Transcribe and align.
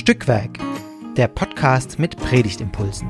Stückwerk, 0.00 0.58
der 1.18 1.28
Podcast 1.28 1.98
mit 1.98 2.16
Predigtimpulsen. 2.16 3.06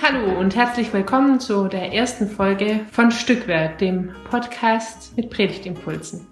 Hallo 0.00 0.40
und 0.40 0.56
herzlich 0.56 0.90
willkommen 0.94 1.38
zu 1.38 1.68
der 1.68 1.92
ersten 1.92 2.30
Folge 2.30 2.80
von 2.90 3.10
Stückwerk, 3.10 3.76
dem 3.76 4.10
Podcast 4.30 5.14
mit 5.18 5.28
Predigtimpulsen. 5.28 6.26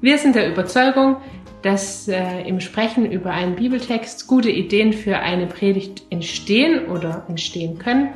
Wir 0.00 0.16
sind 0.16 0.36
der 0.36 0.50
Überzeugung, 0.50 1.18
dass 1.60 2.08
äh, 2.08 2.48
im 2.48 2.60
Sprechen 2.60 3.04
über 3.12 3.30
einen 3.32 3.56
Bibeltext 3.56 4.26
gute 4.26 4.50
Ideen 4.50 4.94
für 4.94 5.18
eine 5.18 5.46
Predigt 5.46 6.04
entstehen 6.08 6.86
oder 6.86 7.26
entstehen 7.28 7.78
können. 7.78 8.14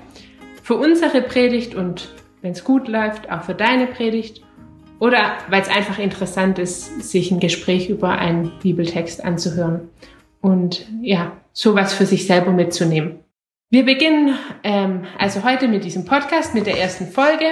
Für 0.71 0.77
unsere 0.77 1.21
Predigt 1.21 1.75
und 1.75 2.11
wenn 2.43 2.53
es 2.53 2.63
gut 2.63 2.87
läuft, 2.87 3.29
auch 3.29 3.43
für 3.43 3.57
deine 3.57 3.89
Predigt. 3.89 4.41
Oder 5.01 5.33
weil 5.49 5.63
es 5.63 5.69
einfach 5.69 5.99
interessant 5.99 6.61
ist, 6.61 7.03
sich 7.03 7.33
ein 7.33 7.41
Gespräch 7.41 7.89
über 7.89 8.11
einen 8.11 8.53
Bibeltext 8.63 9.25
anzuhören 9.25 9.89
und 10.41 10.87
ja, 11.03 11.33
sowas 11.53 11.93
für 11.93 12.07
sich 12.07 12.29
selber 12.29 12.53
mitzunehmen. 12.53 13.19
Wir 13.71 13.85
beginnen 13.85 14.39
ähm, 14.63 15.07
also 15.19 15.43
heute 15.43 15.67
mit 15.67 15.83
diesem 15.83 16.05
Podcast, 16.05 16.55
mit 16.55 16.67
der 16.67 16.79
ersten 16.79 17.09
Folge 17.09 17.47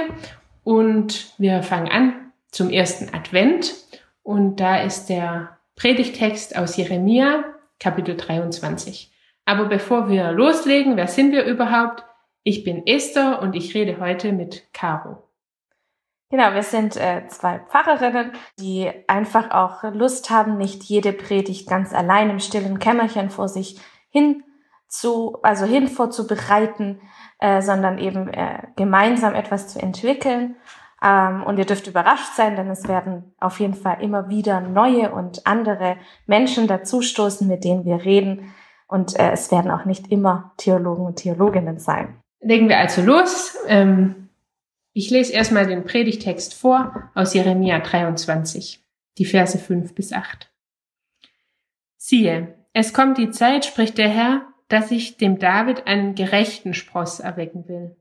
und 0.62 1.34
wir 1.38 1.64
fangen 1.64 1.88
an 1.88 2.30
zum 2.52 2.70
ersten 2.70 3.12
Advent 3.12 3.74
und 4.22 4.60
da 4.60 4.80
ist 4.80 5.06
der 5.06 5.58
Predigtext 5.74 6.56
aus 6.56 6.76
Jeremia, 6.76 7.42
Kapitel 7.80 8.16
23. 8.16 9.10
Aber 9.44 9.64
bevor 9.64 10.08
wir 10.08 10.30
loslegen, 10.30 10.96
wer 10.96 11.08
sind 11.08 11.32
wir 11.32 11.42
überhaupt? 11.42 12.04
Ich 12.42 12.64
bin 12.64 12.86
Esther 12.86 13.42
und 13.42 13.54
ich 13.54 13.74
rede 13.74 14.00
heute 14.00 14.32
mit 14.32 14.72
Caro. 14.72 15.22
Genau, 16.30 16.52
wir 16.52 16.62
sind 16.62 16.96
äh, 16.96 17.26
zwei 17.28 17.58
Pfarrerinnen, 17.58 18.32
die 18.58 18.90
einfach 19.06 19.50
auch 19.50 19.82
Lust 19.94 20.28
haben, 20.28 20.58
nicht 20.58 20.82
jede 20.84 21.12
Predigt 21.14 21.68
ganz 21.68 21.94
allein 21.94 22.28
im 22.28 22.38
stillen 22.38 22.78
Kämmerchen 22.78 23.30
vor 23.30 23.48
sich 23.48 23.80
hin 24.10 24.44
zu, 24.88 25.38
also 25.42 25.64
hin 25.64 25.88
vorzubereiten, 25.88 27.00
äh, 27.38 27.62
sondern 27.62 27.98
eben 27.98 28.28
äh, 28.28 28.62
gemeinsam 28.76 29.34
etwas 29.34 29.68
zu 29.68 29.80
entwickeln 29.80 30.56
ähm, 31.02 31.44
und 31.44 31.58
ihr 31.58 31.64
dürft 31.64 31.86
überrascht 31.86 32.34
sein, 32.34 32.56
denn 32.56 32.68
es 32.68 32.88
werden 32.88 33.34
auf 33.38 33.60
jeden 33.60 33.74
Fall 33.74 34.02
immer 34.02 34.28
wieder 34.28 34.60
neue 34.60 35.12
und 35.12 35.46
andere 35.46 35.96
Menschen 36.26 36.66
dazustoßen, 36.66 37.46
mit 37.46 37.64
denen 37.64 37.84
wir 37.84 38.04
reden. 38.04 38.52
Und 38.88 39.18
äh, 39.18 39.30
es 39.32 39.52
werden 39.52 39.70
auch 39.70 39.84
nicht 39.84 40.10
immer 40.10 40.52
Theologen 40.56 41.06
und 41.06 41.16
Theologinnen 41.16 41.78
sein. 41.78 42.22
Legen 42.40 42.68
wir 42.68 42.78
also 42.78 43.02
los. 43.02 43.56
Ähm, 43.66 44.28
ich 44.92 45.10
lese 45.10 45.32
erstmal 45.32 45.66
den 45.66 45.84
Predigtext 45.84 46.54
vor 46.54 47.10
aus 47.14 47.34
Jeremia 47.34 47.78
23, 47.80 48.80
die 49.18 49.24
Verse 49.24 49.58
5 49.58 49.94
bis 49.94 50.12
8. 50.12 50.50
Siehe, 51.96 52.54
es 52.72 52.92
kommt 52.92 53.18
die 53.18 53.30
Zeit, 53.30 53.64
spricht 53.64 53.98
der 53.98 54.08
Herr, 54.08 54.42
dass 54.68 54.90
ich 54.90 55.16
dem 55.16 55.38
David 55.38 55.86
einen 55.86 56.14
gerechten 56.14 56.74
Spross 56.74 57.20
erwecken 57.20 57.68
will 57.68 57.96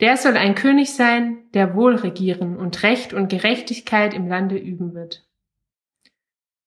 der 0.00 0.16
soll 0.16 0.36
ein 0.36 0.54
König 0.54 0.92
sein, 0.94 1.50
der 1.54 1.74
wohl 1.74 1.96
regieren 1.96 2.56
und 2.56 2.82
Recht 2.82 3.12
und 3.12 3.28
Gerechtigkeit 3.28 4.14
im 4.14 4.28
Lande 4.28 4.56
üben 4.56 4.94
wird. 4.94 5.26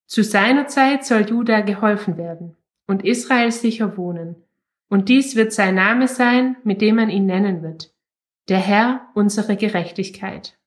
Zu 0.05 0.23
seiner 0.23 0.67
Zeit 0.67 1.05
soll 1.05 1.29
Juda 1.29 1.61
geholfen 1.61 2.17
werden 2.17 2.57
und 2.87 3.05
Israel 3.05 3.51
sicher 3.51 3.95
wohnen. 3.95 4.35
Und 4.91 5.07
dies 5.07 5.37
wird 5.37 5.53
sein 5.53 5.75
Name 5.75 6.09
sein, 6.09 6.57
mit 6.65 6.81
dem 6.81 6.97
man 6.97 7.09
ihn 7.09 7.25
nennen 7.25 7.63
wird. 7.63 7.93
Der 8.49 8.57
Herr 8.57 9.07
unsere 9.13 9.55
Gerechtigkeit. 9.55 10.59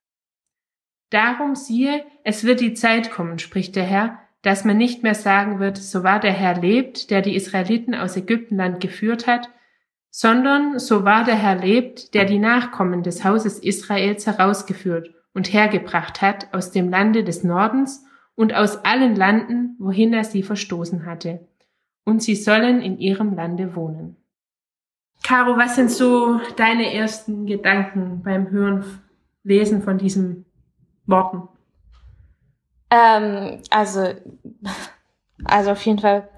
Darum 1.11 1.55
siehe, 1.55 2.03
es 2.25 2.43
wird 2.43 2.61
die 2.61 2.73
Zeit 2.73 3.11
kommen, 3.11 3.39
spricht 3.39 3.77
der 3.77 3.85
Herr, 3.85 4.19
dass 4.41 4.65
man 4.65 4.79
nicht 4.79 5.03
mehr 5.03 5.15
sagen 5.15 5.59
wird, 5.59 5.77
so 5.77 6.05
wahr 6.05 6.21
der 6.21 6.33
Herr 6.33 6.59
lebt, 6.59 7.11
der 7.11 7.21
die 7.21 7.37
Israeliten 7.37 7.95
aus 7.95 8.17
Ägyptenland 8.17 8.81
geführt 8.81 9.27
hat, 9.27 9.51
sondern 10.09 10.79
so 10.79 11.05
wahr 11.05 11.25
der 11.25 11.37
Herr 11.37 11.57
lebt, 11.57 12.15
der 12.15 12.25
die 12.25 12.39
Nachkommen 12.39 13.03
des 13.03 13.25
Hauses 13.25 13.59
Israels 13.59 14.27
herausgeführt 14.27 15.11
und 15.35 15.53
hergebracht 15.53 16.23
hat 16.23 16.55
aus 16.55 16.71
dem 16.71 16.89
Lande 16.89 17.25
des 17.25 17.45
Nordens 17.45 18.07
und 18.37 18.55
aus 18.55 18.87
allen 18.87 19.17
Landen, 19.17 19.77
wohin 19.79 20.15
er 20.15 20.25
sie 20.25 20.43
verstoßen 20.43 21.05
hatte. 21.05 21.47
Und 22.05 22.23
sie 22.23 22.37
sollen 22.37 22.83
in 22.83 22.99
ihrem 22.99 23.35
Lande 23.35 23.75
wohnen. 23.75 24.17
Caro, 25.23 25.57
was 25.57 25.77
sind 25.77 25.91
so 25.91 26.39
deine 26.57 26.93
ersten 26.93 27.47
Gedanken 27.47 28.23
beim 28.23 28.51
Hören, 28.51 28.85
Lesen 29.43 29.83
von 29.83 29.97
diesen 29.97 30.45
Worten? 31.07 31.49
Ähm, 32.91 33.63
also, 33.71 34.13
also 35.45 35.71
auf 35.71 35.85
jeden 35.85 35.99
Fall 35.99 36.29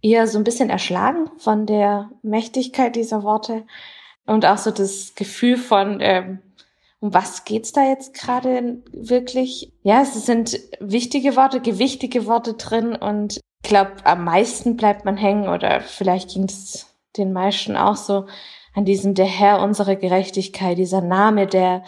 eher 0.00 0.26
so 0.26 0.38
ein 0.38 0.44
bisschen 0.44 0.70
erschlagen 0.70 1.28
von 1.38 1.66
der 1.66 2.10
Mächtigkeit 2.22 2.96
dieser 2.96 3.22
Worte 3.22 3.64
und 4.26 4.46
auch 4.46 4.58
so 4.58 4.70
das 4.70 5.14
Gefühl 5.14 5.56
von, 5.56 5.98
ähm, 6.00 6.38
um 7.00 7.12
was 7.12 7.44
geht's 7.44 7.72
da 7.72 7.84
jetzt 7.88 8.14
gerade 8.14 8.82
wirklich? 8.92 9.72
Ja, 9.82 10.02
es 10.02 10.14
sind 10.24 10.58
wichtige 10.80 11.34
Worte, 11.36 11.60
gewichtige 11.60 12.26
Worte 12.26 12.54
drin 12.54 12.94
und 12.94 13.40
ich 13.62 13.68
glaube, 13.68 13.92
am 14.04 14.24
meisten 14.24 14.76
bleibt 14.76 15.04
man 15.04 15.16
hängen 15.16 15.48
oder 15.48 15.80
vielleicht 15.80 16.30
ging 16.30 16.44
es 16.44 16.86
den 17.16 17.32
meisten 17.32 17.76
auch 17.76 17.96
so 17.96 18.26
an 18.74 18.84
diesem 18.84 19.14
der 19.14 19.26
Herr 19.26 19.60
unserer 19.60 19.96
Gerechtigkeit, 19.96 20.78
dieser 20.78 21.00
Name, 21.00 21.46
der, 21.46 21.84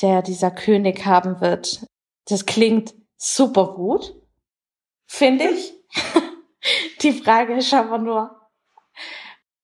der 0.00 0.22
dieser 0.22 0.50
König 0.50 1.04
haben 1.04 1.40
wird. 1.40 1.86
Das 2.26 2.46
klingt 2.46 2.94
super 3.16 3.74
gut, 3.74 4.14
finde 5.06 5.44
ich. 5.48 5.74
Die 7.02 7.12
Frage 7.12 7.54
ist 7.54 7.74
aber 7.74 7.98
nur, 7.98 8.42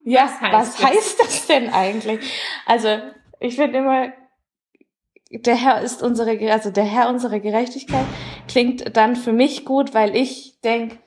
ja, 0.00 0.24
was 0.24 0.40
heißt, 0.40 0.52
was 0.52 0.84
heißt 0.84 1.20
das 1.20 1.46
denn 1.46 1.72
eigentlich? 1.72 2.20
Also, 2.66 2.98
ich 3.40 3.54
finde 3.54 3.78
immer, 3.78 4.12
der 5.30 5.54
Herr 5.54 5.80
ist 5.82 6.02
unsere, 6.02 6.50
also 6.50 6.70
der 6.70 6.84
Herr 6.84 7.08
unserer 7.08 7.38
Gerechtigkeit 7.38 8.06
klingt 8.48 8.96
dann 8.96 9.14
für 9.14 9.32
mich 9.32 9.64
gut, 9.64 9.94
weil 9.94 10.16
ich 10.16 10.60
denk, 10.62 10.98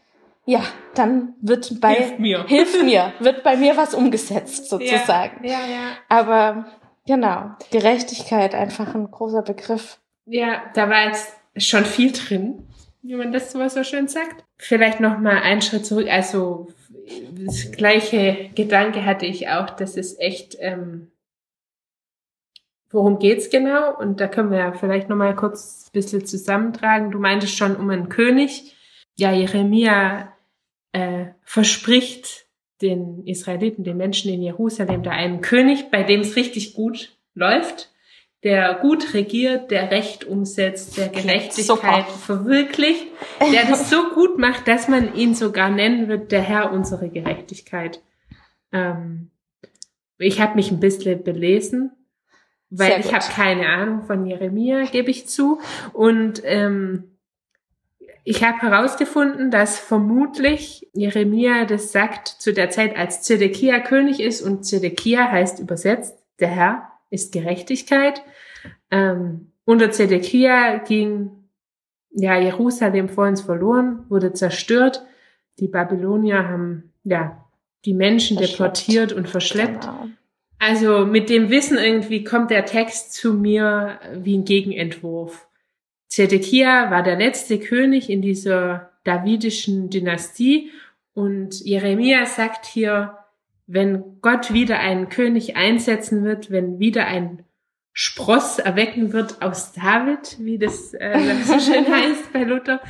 ja, 0.45 0.63
dann 0.95 1.35
wird 1.41 1.79
bei, 1.81 1.95
hilf 1.95 2.19
mir, 2.19 2.43
hilf 2.47 2.83
mir 2.83 3.13
wird 3.19 3.43
bei 3.43 3.55
mir 3.55 3.77
was 3.77 3.93
umgesetzt 3.93 4.69
sozusagen. 4.69 5.45
Ja, 5.45 5.51
ja, 5.51 5.67
ja. 5.67 5.91
Aber 6.09 6.65
genau, 7.05 7.51
Gerechtigkeit 7.71 8.55
einfach 8.55 8.93
ein 8.95 9.09
großer 9.09 9.41
Begriff. 9.41 9.99
Ja, 10.25 10.61
da 10.73 10.89
war 10.89 11.05
jetzt 11.05 11.33
schon 11.57 11.85
viel 11.85 12.11
drin 12.11 12.67
wie 13.01 13.15
man 13.15 13.31
das 13.31 13.51
so 13.51 13.83
schön 13.83 14.07
sagt. 14.07 14.43
Vielleicht 14.57 14.99
noch 14.99 15.17
mal 15.17 15.41
einen 15.41 15.61
Schritt 15.61 15.85
zurück. 15.85 16.07
Also 16.09 16.67
das 17.31 17.71
gleiche 17.71 18.49
Gedanke 18.55 19.05
hatte 19.05 19.25
ich 19.25 19.49
auch, 19.49 19.69
dass 19.71 19.97
es 19.97 20.19
echt, 20.19 20.57
ähm, 20.59 21.11
worum 22.89 23.19
geht's 23.19 23.49
genau? 23.49 23.97
Und 23.97 24.19
da 24.19 24.27
können 24.27 24.51
wir 24.51 24.59
ja 24.59 24.71
vielleicht 24.73 25.09
noch 25.09 25.15
mal 25.15 25.35
kurz 25.35 25.87
ein 25.87 25.93
bisschen 25.93 26.25
zusammentragen. 26.25 27.11
Du 27.11 27.19
meintest 27.19 27.57
schon 27.57 27.75
um 27.75 27.89
einen 27.89 28.09
König. 28.09 28.75
Ja, 29.17 29.31
Jeremia 29.31 30.33
äh, 30.91 31.25
verspricht 31.43 32.47
den 32.81 33.25
Israeliten, 33.25 33.83
den 33.83 33.97
Menschen 33.97 34.33
in 34.33 34.41
Jerusalem, 34.41 35.03
da 35.03 35.11
einen 35.11 35.41
König, 35.41 35.91
bei 35.91 36.03
dem 36.03 36.21
es 36.21 36.35
richtig 36.35 36.73
gut 36.73 37.15
läuft 37.33 37.91
der 38.43 38.73
gut 38.75 39.13
regiert, 39.13 39.69
der 39.69 39.91
Recht 39.91 40.25
umsetzt, 40.25 40.97
der 40.97 41.09
Gerechtigkeit 41.09 41.57
Super. 41.65 42.03
verwirklicht, 42.03 43.05
der 43.39 43.65
das 43.65 43.89
so 43.89 44.09
gut 44.15 44.39
macht, 44.39 44.67
dass 44.67 44.87
man 44.87 45.15
ihn 45.15 45.35
sogar 45.35 45.69
nennen 45.69 46.07
wird, 46.07 46.31
der 46.31 46.41
Herr 46.41 46.71
unsere 46.71 47.09
Gerechtigkeit. 47.09 48.01
Ähm, 48.71 49.29
ich 50.17 50.41
habe 50.41 50.55
mich 50.55 50.71
ein 50.71 50.79
bisschen 50.79 51.23
belesen, 51.23 51.91
weil 52.71 52.99
ich 52.99 53.13
habe 53.13 53.25
keine 53.31 53.67
Ahnung 53.67 54.03
von 54.03 54.25
Jeremia, 54.25 54.85
gebe 54.85 55.11
ich 55.11 55.27
zu. 55.27 55.59
Und 55.93 56.41
ähm, 56.43 57.10
ich 58.23 58.43
habe 58.43 58.61
herausgefunden, 58.61 59.51
dass 59.51 59.79
vermutlich 59.79 60.87
Jeremia 60.93 61.65
das 61.65 61.91
sagt 61.91 62.27
zu 62.27 62.53
der 62.53 62.69
Zeit, 62.69 62.95
als 62.95 63.21
Zedekia 63.23 63.79
König 63.79 64.19
ist 64.19 64.41
und 64.41 64.63
Zedekia 64.65 65.29
heißt 65.29 65.59
übersetzt 65.59 66.17
der 66.39 66.49
Herr 66.49 66.91
ist 67.09 67.33
Gerechtigkeit. 67.33 68.23
Ähm, 68.89 69.51
unter 69.65 69.91
Zedekia 69.91 70.77
ging 70.79 71.31
ja 72.11 72.37
Jerusalem 72.37 73.09
vor 73.09 73.27
uns 73.27 73.41
verloren, 73.41 74.05
wurde 74.09 74.33
zerstört. 74.33 75.05
Die 75.59 75.67
Babylonier 75.67 76.47
haben 76.47 76.93
ja 77.03 77.45
die 77.85 77.93
Menschen 77.93 78.37
deportiert 78.37 79.13
und 79.13 79.27
verschleppt. 79.29 79.81
Genau. 79.81 80.07
Also 80.59 81.05
mit 81.05 81.29
dem 81.29 81.49
Wissen 81.49 81.77
irgendwie 81.77 82.23
kommt 82.23 82.51
der 82.51 82.65
Text 82.65 83.13
zu 83.13 83.33
mir 83.33 83.99
wie 84.15 84.37
ein 84.37 84.45
Gegenentwurf. 84.45 85.47
Zedekia 86.11 86.91
war 86.91 87.03
der 87.03 87.15
letzte 87.15 87.57
König 87.57 88.09
in 88.09 88.21
dieser 88.21 88.91
davidischen 89.05 89.89
Dynastie 89.89 90.69
und 91.13 91.61
Jeremia 91.61 92.25
sagt 92.25 92.65
hier, 92.65 93.17
wenn 93.65 94.19
Gott 94.21 94.51
wieder 94.51 94.79
einen 94.79 95.07
König 95.07 95.55
einsetzen 95.55 96.25
wird, 96.25 96.51
wenn 96.51 96.79
wieder 96.79 97.07
ein 97.07 97.45
Spross 97.93 98.59
erwecken 98.59 99.13
wird 99.13 99.41
aus 99.41 99.71
David, 99.71 100.37
wie 100.39 100.57
das 100.57 100.93
äh, 100.93 101.17
so 101.45 101.57
schön 101.59 101.87
heißt 101.89 102.33
bei 102.33 102.43
Luther, 102.43 102.81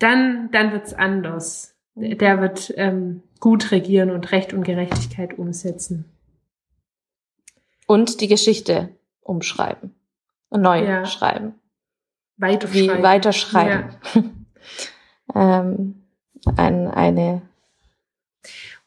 dann, 0.00 0.50
dann 0.50 0.72
wird's 0.72 0.94
anders. 0.94 1.76
Der 1.94 2.40
wird 2.40 2.74
ähm, 2.76 3.22
gut 3.38 3.70
regieren 3.70 4.10
und 4.10 4.32
Recht 4.32 4.52
und 4.52 4.64
Gerechtigkeit 4.64 5.38
umsetzen. 5.38 6.06
Und 7.86 8.20
die 8.20 8.28
Geschichte 8.28 8.88
umschreiben. 9.20 9.94
Und 10.48 10.62
neu 10.62 10.84
Ja. 10.84 11.06
schreiben. 11.06 11.54
Weiter 12.38 12.72
Wie 12.72 12.86
schreiben. 12.86 13.02
weiterschreiben. 13.02 13.84
ähm, 15.34 16.02
ein, 16.56 16.88
eine, 16.88 17.42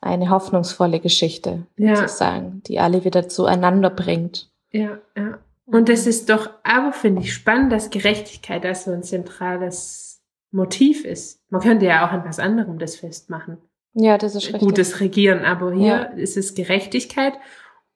eine 0.01 0.29
hoffnungsvolle 0.29 0.99
Geschichte, 0.99 1.63
Ja. 1.77 1.95
sozusagen, 1.95 2.61
die 2.67 2.79
alle 2.79 3.03
wieder 3.03 3.27
zueinander 3.27 3.89
bringt. 3.89 4.49
Ja, 4.71 4.99
ja. 5.17 5.39
Und 5.65 5.87
das 5.89 6.07
ist 6.07 6.29
doch, 6.29 6.49
aber 6.63 6.93
finde 6.93 7.21
ich 7.21 7.33
spannend, 7.33 7.71
dass 7.71 7.89
Gerechtigkeit 7.91 8.63
das 8.63 8.85
so 8.85 8.91
ein 8.91 9.03
zentrales 9.03 10.21
Motiv 10.51 11.05
ist. 11.05 11.41
Man 11.51 11.61
könnte 11.61 11.85
ja 11.85 12.07
auch 12.07 12.11
an 12.11 12.23
was 12.25 12.39
anderem 12.39 12.79
das 12.79 12.95
festmachen. 12.95 13.57
Ja, 13.93 14.17
das 14.17 14.33
ist 14.35 14.45
richtig. 14.45 14.61
Gutes 14.61 14.99
Regieren, 14.99 15.45
aber 15.45 15.71
hier 15.73 15.85
Ja. 15.85 16.01
ist 16.03 16.37
es 16.37 16.55
Gerechtigkeit 16.55 17.33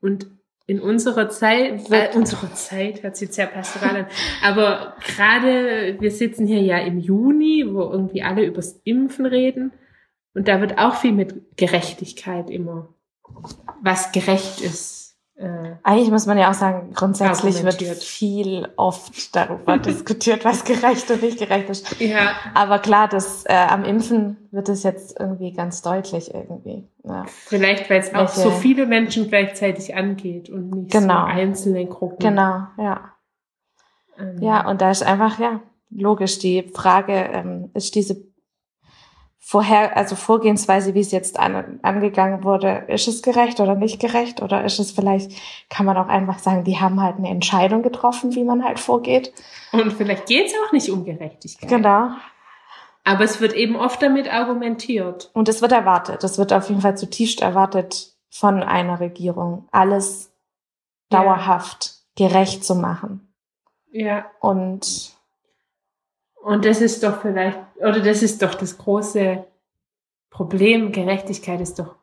und 0.02 0.28
in 0.66 0.80
unserer 0.80 1.30
Zeit, 1.30 1.92
äh, 1.92 2.10
unsere 2.16 2.54
Zeit, 2.54 3.04
hört 3.04 3.18
sich 3.18 3.32
sehr 3.34 3.48
pastoral 3.48 3.96
an, 3.98 4.06
aber 4.42 4.96
gerade, 5.06 5.98
wir 6.00 6.12
sitzen 6.12 6.48
hier 6.48 6.62
ja 6.62 6.78
im 6.80 7.00
Juni, 7.00 7.66
wo 7.68 7.82
irgendwie 7.82 8.24
alle 8.24 8.46
übers 8.46 8.80
Impfen 8.84 9.26
reden 9.26 9.74
und 10.34 10.48
da 10.48 10.62
wird 10.62 10.78
auch 10.78 10.96
viel 10.96 11.12
mit 11.12 11.58
Gerechtigkeit 11.58 12.50
immer, 12.50 12.94
was 13.82 14.12
gerecht 14.12 14.62
ist. 14.62 15.03
Äh, 15.36 15.72
Eigentlich 15.82 16.12
muss 16.12 16.28
man 16.28 16.38
ja 16.38 16.50
auch 16.52 16.54
sagen, 16.54 16.92
grundsätzlich 16.94 17.64
wird 17.64 17.82
viel 18.04 18.68
oft 18.76 19.36
darüber 19.36 19.78
diskutiert, 19.80 20.46
was 20.46 20.64
gerecht 20.64 21.10
und 21.10 21.24
nicht 21.24 21.40
gerecht 21.40 21.70
ist. 21.70 22.00
ja, 22.00 22.34
Aber 22.54 22.78
klar, 22.80 23.08
das, 23.08 23.44
äh, 23.46 23.54
am 23.54 23.84
Impfen 23.84 24.38
wird 24.52 24.70
es 24.70 24.84
jetzt 24.84 25.20
irgendwie 25.20 25.52
ganz 25.52 25.82
deutlich 25.82 26.32
irgendwie. 26.34 26.88
Ja. 27.04 27.26
vielleicht, 27.48 27.90
weil 27.90 28.00
es 28.00 28.14
auch 28.14 28.30
so 28.30 28.52
viele 28.52 28.86
Menschen 28.86 29.28
gleichzeitig 29.28 29.96
angeht 29.96 30.50
und 30.50 30.70
nicht 30.70 30.92
Genau. 30.92 31.22
so 31.22 31.26
einzelne 31.26 31.86
Gruppen. 31.88 32.20
Genau, 32.20 32.68
ja. 32.78 33.12
Ähm, 34.20 34.38
Ja, 34.40 34.70
und 34.70 34.82
da 34.82 34.92
ist 34.92 35.04
einfach, 35.04 35.40
ja, 35.40 35.60
logisch 35.90 36.38
die 36.40 36.70
Frage, 36.74 37.14
ähm, 37.14 37.72
ist 37.74 37.96
diese 37.96 38.18
vorher, 39.46 39.98
also 39.98 40.16
Vorgehensweise, 40.16 40.94
wie 40.94 41.02
es 41.02 41.12
jetzt 41.12 41.38
an, 41.38 41.80
angegangen 41.82 42.46
wurde, 42.46 42.86
ist 42.88 43.10
es 43.10 43.22
gerecht 43.22 43.60
oder 43.60 43.76
nicht 43.76 44.00
gerecht? 44.00 44.42
Oder 44.42 44.64
ist 44.64 44.80
es 44.80 44.92
vielleicht, 44.92 45.32
kann 45.70 45.86
man 45.86 45.98
auch 45.98 46.08
einfach 46.08 46.40
sagen, 46.40 46.64
die 46.64 46.80
haben 46.80 47.02
halt 47.02 47.18
eine 47.18 47.30
Entscheidung 47.30 47.84
getroffen, 47.84 48.34
wie 48.36 48.44
man 48.46 48.64
halt 48.64 48.80
vorgeht. 48.80 49.34
Und 49.74 49.92
vielleicht 49.94 50.28
geht 50.28 50.48
es 50.48 50.54
auch 50.54 50.72
nicht 50.72 50.90
um 50.90 51.04
Gerechtigkeit. 51.04 51.70
Genau. 51.70 52.08
Aber 53.04 53.26
es 53.26 53.42
wird 53.42 53.52
eben 53.54 53.76
oft 53.76 54.02
damit 54.02 54.34
argumentiert. 54.34 55.30
Und 55.34 55.50
es 55.50 55.62
wird 55.62 55.74
erwartet, 55.74 56.24
es 56.24 56.38
wird 56.38 56.54
auf 56.54 56.70
jeden 56.70 56.80
Fall 56.80 56.96
zutiefst 56.96 57.42
erwartet 57.42 58.14
von 58.30 58.64
einer 58.64 59.02
Regierung, 59.02 59.68
alles 59.72 60.32
Ja. 61.12 61.20
dauerhaft 61.22 61.96
gerecht 62.16 62.64
zu 62.64 62.76
machen. 62.76 63.34
Ja. 63.92 64.26
Und 64.40 65.12
Und 66.44 66.66
das 66.66 66.82
ist 66.82 67.04
doch 67.04 67.22
vielleicht, 67.22 67.58
oder 67.78 68.02
das 68.02 68.22
ist 68.22 68.42
doch 68.42 68.54
das 68.54 68.78
große 68.78 69.46
Problem. 70.30 70.92
Gerechtigkeit 70.92 71.62
ist 71.62 71.80
doch 71.80 71.96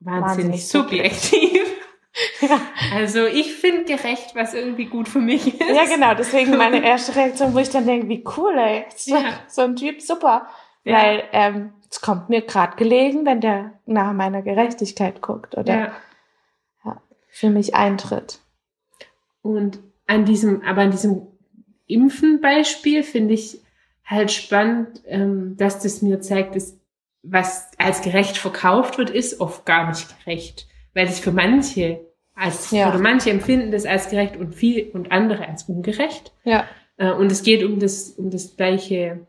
wahnsinnig, 0.00 0.28
Wahnsinnig 0.28 0.68
subjektiv. 0.68 1.76
ja, 2.40 2.60
Also 2.94 3.26
ich 3.26 3.54
finde 3.54 3.84
gerecht, 3.84 4.34
was 4.34 4.54
irgendwie 4.54 4.86
gut 4.86 5.08
für 5.08 5.20
mich 5.20 5.60
ist. 5.60 5.68
ja 5.68 5.84
genau, 5.84 6.14
deswegen 6.14 6.56
meine 6.56 6.84
erste 6.84 7.14
Reaktion, 7.14 7.54
wo 7.54 7.58
ich 7.58 7.70
dann 7.70 7.86
denke, 7.86 8.08
wie 8.08 8.24
cool, 8.36 8.58
ey, 8.58 8.86
so, 8.96 9.14
Ja. 9.14 9.40
so 9.46 9.62
ein 9.62 9.76
Typ, 9.76 10.02
super. 10.02 10.48
Ja. 10.82 10.96
Weil 10.96 11.24
ähm, 11.32 11.72
es 11.88 12.00
kommt 12.00 12.28
mir 12.28 12.42
gerade 12.42 12.76
gelegen, 12.76 13.24
wenn 13.24 13.40
der 13.40 13.78
nach 13.86 14.12
meiner 14.12 14.42
Gerechtigkeit 14.42 15.22
guckt 15.22 15.56
oder 15.56 15.92
für 17.32 17.50
mich 17.50 17.76
eintritt. 17.76 18.40
Und 19.42 19.78
an 20.08 20.24
diesem, 20.24 20.62
aber 20.62 20.82
an 20.82 20.90
diesem 20.90 21.28
Impfen-Beispiel 21.92 23.02
finde 23.02 23.34
ich 23.34 23.60
halt 24.04 24.30
spannend, 24.32 25.02
ähm, 25.06 25.56
dass 25.56 25.80
das 25.80 26.02
mir 26.02 26.20
zeigt, 26.20 26.56
dass 26.56 26.76
was 27.22 27.70
als 27.78 28.00
gerecht 28.02 28.38
verkauft 28.38 28.96
wird, 28.98 29.10
ist 29.10 29.40
oft 29.40 29.66
gar 29.66 29.88
nicht 29.88 30.06
gerecht. 30.24 30.66
Weil 30.94 31.06
es 31.06 31.20
für 31.20 31.32
manche 31.32 32.00
als, 32.34 32.70
Ja. 32.70 32.88
oder 32.88 32.98
manche 32.98 33.30
empfinden 33.30 33.70
das 33.70 33.84
als 33.84 34.08
gerecht 34.08 34.36
und 34.36 34.54
viel 34.54 34.90
und 34.94 35.12
andere 35.12 35.46
als 35.46 35.64
ungerecht. 35.64 36.32
Ja. 36.44 36.64
Äh, 36.96 37.12
Und 37.12 37.30
es 37.30 37.42
geht 37.42 37.62
um 37.62 37.78
das, 37.78 38.10
um 38.10 38.30
das 38.30 38.56
gleiche 38.56 39.26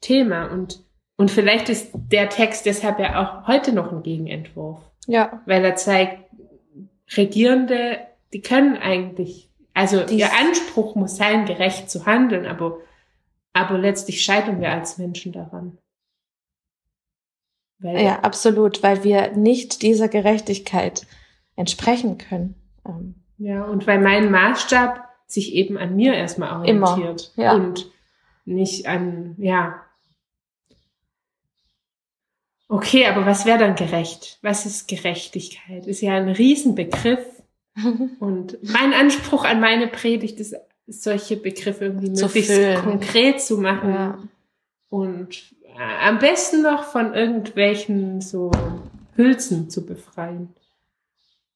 Thema. 0.00 0.46
Und, 0.46 0.82
und 1.16 1.30
vielleicht 1.30 1.68
ist 1.68 1.90
der 1.94 2.30
Text 2.30 2.64
deshalb 2.66 2.98
ja 2.98 3.20
auch 3.22 3.46
heute 3.46 3.72
noch 3.74 3.92
ein 3.92 4.02
Gegenentwurf 4.02 4.80
Ja. 5.06 5.42
weil 5.46 5.64
er 5.64 5.76
zeigt, 5.76 6.20
Regierende, 7.16 7.98
die 8.32 8.40
können 8.40 8.76
eigentlich, 8.76 9.50
also 9.74 10.04
Die- 10.04 10.18
ihr 10.18 10.32
Anspruch 10.32 10.94
muss 10.94 11.16
sein, 11.16 11.44
gerecht 11.46 11.90
zu 11.90 12.06
handeln, 12.06 12.46
aber, 12.46 12.78
aber 13.52 13.76
letztlich 13.78 14.22
scheitern 14.24 14.60
wir 14.60 14.70
als 14.70 14.98
Menschen 14.98 15.32
daran. 15.32 15.78
Weil, 17.80 18.00
Ja, 18.02 18.20
absolut, 18.20 18.82
weil 18.82 19.04
wir 19.04 19.32
nicht 19.32 19.82
dieser 19.82 20.08
Gerechtigkeit 20.08 21.06
entsprechen 21.56 22.16
können. 22.18 22.54
Ähm, 22.86 23.16
ja, 23.36 23.64
und 23.64 23.86
weil 23.86 24.00
mein 24.00 24.30
Maßstab 24.30 25.08
sich 25.26 25.52
eben 25.54 25.76
an 25.76 25.96
mir 25.96 26.14
erstmal 26.14 26.66
Immer, 26.68 26.90
orientiert 26.90 27.32
ja. 27.36 27.52
und 27.54 27.90
nicht 28.44 28.86
an, 28.86 29.34
ja. 29.38 29.80
Okay, 32.68 33.06
aber 33.06 33.26
was 33.26 33.44
wäre 33.44 33.58
dann 33.58 33.74
gerecht? 33.76 34.38
Was 34.42 34.66
ist 34.66 34.88
Gerechtigkeit? 34.88 35.86
Ist 35.86 36.00
ja 36.00 36.14
ein 36.14 36.28
Riesenbegriff. 36.28 37.33
Und 38.20 38.58
mein 38.62 38.92
Anspruch 38.92 39.44
an 39.44 39.60
meine 39.60 39.88
Predigt 39.88 40.38
ist, 40.40 40.54
solche 40.86 41.36
Begriffe 41.36 41.86
irgendwie 41.86 42.12
Zu 42.12 42.26
möglichst 42.26 42.52
füllen. 42.52 42.82
konkret 42.82 43.40
zu 43.40 43.58
machen 43.58 43.90
ja. 43.90 44.18
und 44.90 45.54
äh, 45.62 46.06
am 46.06 46.18
besten 46.18 46.62
noch 46.62 46.84
von 46.84 47.14
irgendwelchen 47.14 48.20
so 48.20 48.50
Hülsen 49.16 49.70
zu 49.70 49.86
befreien. 49.86 50.54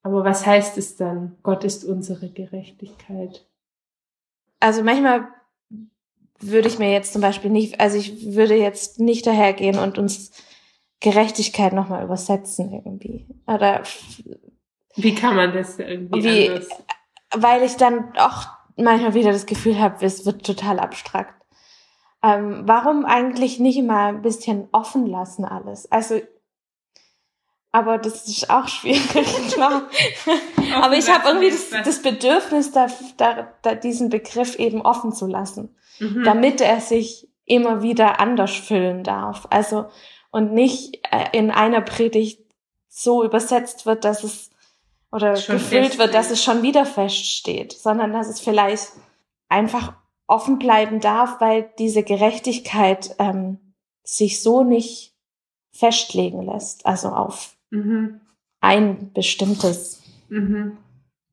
Aber 0.03 0.25
was 0.25 0.47
heißt 0.47 0.79
es 0.79 0.97
dann? 0.97 1.37
Gott 1.43 1.65
ist 1.65 1.85
unsere 1.85 2.31
Gerechtigkeit. 2.31 3.47
Also 4.61 4.83
manchmal 4.83 5.29
würde 6.41 6.69
ich 6.69 6.79
mir 6.79 6.93
jetzt 6.93 7.13
zum 7.13 7.21
Beispiel 7.21 7.51
nicht, 7.51 7.81
also 7.81 7.99
ich 7.99 8.35
würde 8.35 8.55
jetzt 8.55 9.01
nicht 9.01 9.27
dahergehen 9.27 9.79
und 9.79 9.99
uns 9.99 10.31
Gerechtigkeit 11.01 11.73
nochmal 11.73 12.05
übersetzen 12.05 12.73
irgendwie. 12.73 13.27
Oder 13.47 13.83
Wie 14.97 15.14
kann 15.14 15.37
man 15.37 15.52
das 15.52 15.78
irgendwie 15.78 16.23
Wie- 16.25 16.49
anders? 16.49 16.68
weil 17.35 17.62
ich 17.62 17.76
dann 17.76 18.16
auch 18.18 18.47
manchmal 18.76 19.14
wieder 19.14 19.33
das 19.33 19.47
Gefühl 19.47 19.78
habe, 19.78 20.04
es 20.04 20.25
wird 20.25 20.45
total 20.47 20.80
abstrakt. 20.80 21.35
Ähm, 22.23 22.62
warum 22.64 23.04
eigentlich 23.04 23.59
nicht 23.61 23.83
mal 23.83 24.09
ein 24.09 24.23
bisschen 24.23 24.68
offen 24.73 25.07
lassen 25.07 25.45
alles? 25.45 25.90
Also, 25.92 26.21
aber 27.71 27.99
das 27.99 28.26
ist 28.26 28.50
auch 28.50 28.66
schwierig, 28.66 29.04
klar. 29.52 29.83
aber 30.83 30.95
ich 30.97 31.12
habe 31.12 31.28
irgendwie 31.28 31.50
das, 31.50 31.71
das 31.85 32.02
Bedürfnis, 32.02 32.73
da, 32.73 32.87
da, 33.18 33.52
da 33.62 33.75
diesen 33.75 34.09
Begriff 34.09 34.57
eben 34.59 34.80
offen 34.83 35.12
zu 35.12 35.26
lassen, 35.26 35.75
Mhm. 36.00 36.23
damit 36.23 36.61
er 36.61 36.80
sich 36.80 37.28
immer 37.45 37.83
wieder 37.83 38.21
anders 38.21 38.52
füllen 38.54 39.02
darf. 39.02 39.47
Also, 39.50 39.87
und 40.30 40.52
nicht 40.52 41.00
äh, 41.11 41.37
in 41.37 41.50
einer 41.50 41.80
Predigt 41.80 42.40
so 42.88 43.25
übersetzt 43.25 43.85
wird, 43.85 44.04
dass 44.04 44.23
es 44.23 44.48
oder 45.11 45.37
Schon 45.37 45.57
gefüllt 45.57 45.99
wird, 45.99 46.15
dass 46.15 46.31
es 46.31 46.43
schon 46.43 46.62
wieder 46.62 46.85
feststeht, 46.85 47.73
sondern 47.73 48.12
dass 48.12 48.29
es 48.29 48.41
vielleicht 48.41 48.88
einfach 49.49 49.95
offen 50.27 50.59
bleiben 50.59 51.00
darf, 51.00 51.41
weil 51.41 51.71
diese 51.79 52.03
Gerechtigkeit 52.03 53.15
ähm, 53.19 53.59
sich 54.03 54.43
so 54.43 54.62
nicht 54.65 55.15
festlegen 55.73 56.43
lässt, 56.43 56.85
also 56.87 57.09
auf 57.09 57.57
Mhm. 57.71 58.21
ein 58.61 59.12
bestimmtes 59.12 60.03
Mhm. 60.29 60.77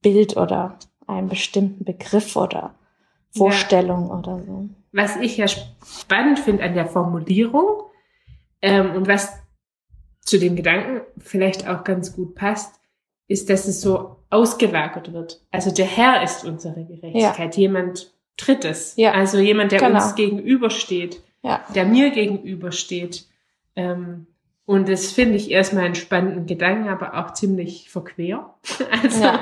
Bild 0.02 0.38
oder 0.38 0.78
einen 1.08 1.28
bestimmten 1.30 1.84
Begriff 1.84 2.36
oder 2.36 2.76
Vorstellung 3.36 4.10
oder 4.12 4.42
so. 4.44 4.70
was 4.94 5.18
ich 5.18 5.36
ja 5.38 5.48
spannend 5.48 6.40
finde 6.40 6.64
an 6.64 6.74
der 6.74 6.86
Formulierung 6.88 7.84
ähm, 8.62 8.92
und 8.96 9.08
was 9.10 9.34
zu 10.22 10.38
dem 10.40 10.56
Gedanken 10.56 11.02
vielleicht 11.18 11.68
auch 11.68 11.84
ganz 11.84 12.16
gut 12.16 12.36
passt, 12.36 12.80
ist, 13.28 13.50
dass 13.50 13.68
es 13.68 13.82
so 13.82 14.18
ausgelagert 14.30 15.14
wird. 15.14 15.42
Also 15.52 15.72
der 15.72 15.86
Herr 15.86 16.22
ist 16.24 16.46
unsere 16.46 16.84
Gerechtigkeit. 16.86 17.56
Jemand 17.58 18.12
Drittes. 18.38 18.94
Ja. 18.98 19.14
Also 19.14 19.38
jemand, 19.40 19.72
der 19.72 19.80
Genau. 19.80 19.96
uns 20.04 20.16
gegenübersteht, 20.16 21.22
Ja, 21.42 21.64
der 21.74 21.86
mir 21.86 22.10
gegenübersteht. 22.12 23.26
Ähm, 23.76 24.28
Und 24.68 24.90
das 24.90 25.12
finde 25.12 25.36
ich 25.36 25.52
erstmal 25.52 25.86
einen 25.86 25.94
spannenden 25.96 26.48
Gedanken, 26.48 26.90
aber 26.90 27.14
auch 27.24 27.34
ziemlich 27.34 27.90
verquer. 27.90 28.56
Also, 29.04 29.24
Ja. 29.24 29.40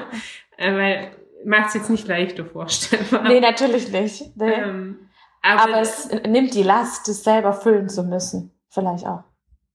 äh, 0.58 0.74
weil 0.76 1.12
macht 1.46 1.70
es 1.70 1.74
jetzt 1.76 1.90
nicht 1.90 2.08
leichter 2.08 2.46
vorstellbar. 2.46 3.24
Nee, 3.28 3.40
natürlich 3.40 3.92
nicht. 3.92 4.36
Nee. 4.38 4.52
Ähm, 4.52 5.00
aber, 5.42 5.62
Aber 5.74 5.82
es 5.82 6.10
nimmt 6.28 6.54
die 6.54 6.64
Last, 6.64 7.08
es 7.10 7.24
selber 7.24 7.52
füllen 7.54 7.90
zu 7.90 8.04
müssen. 8.04 8.52
Vielleicht 8.70 9.06
auch. 9.06 9.24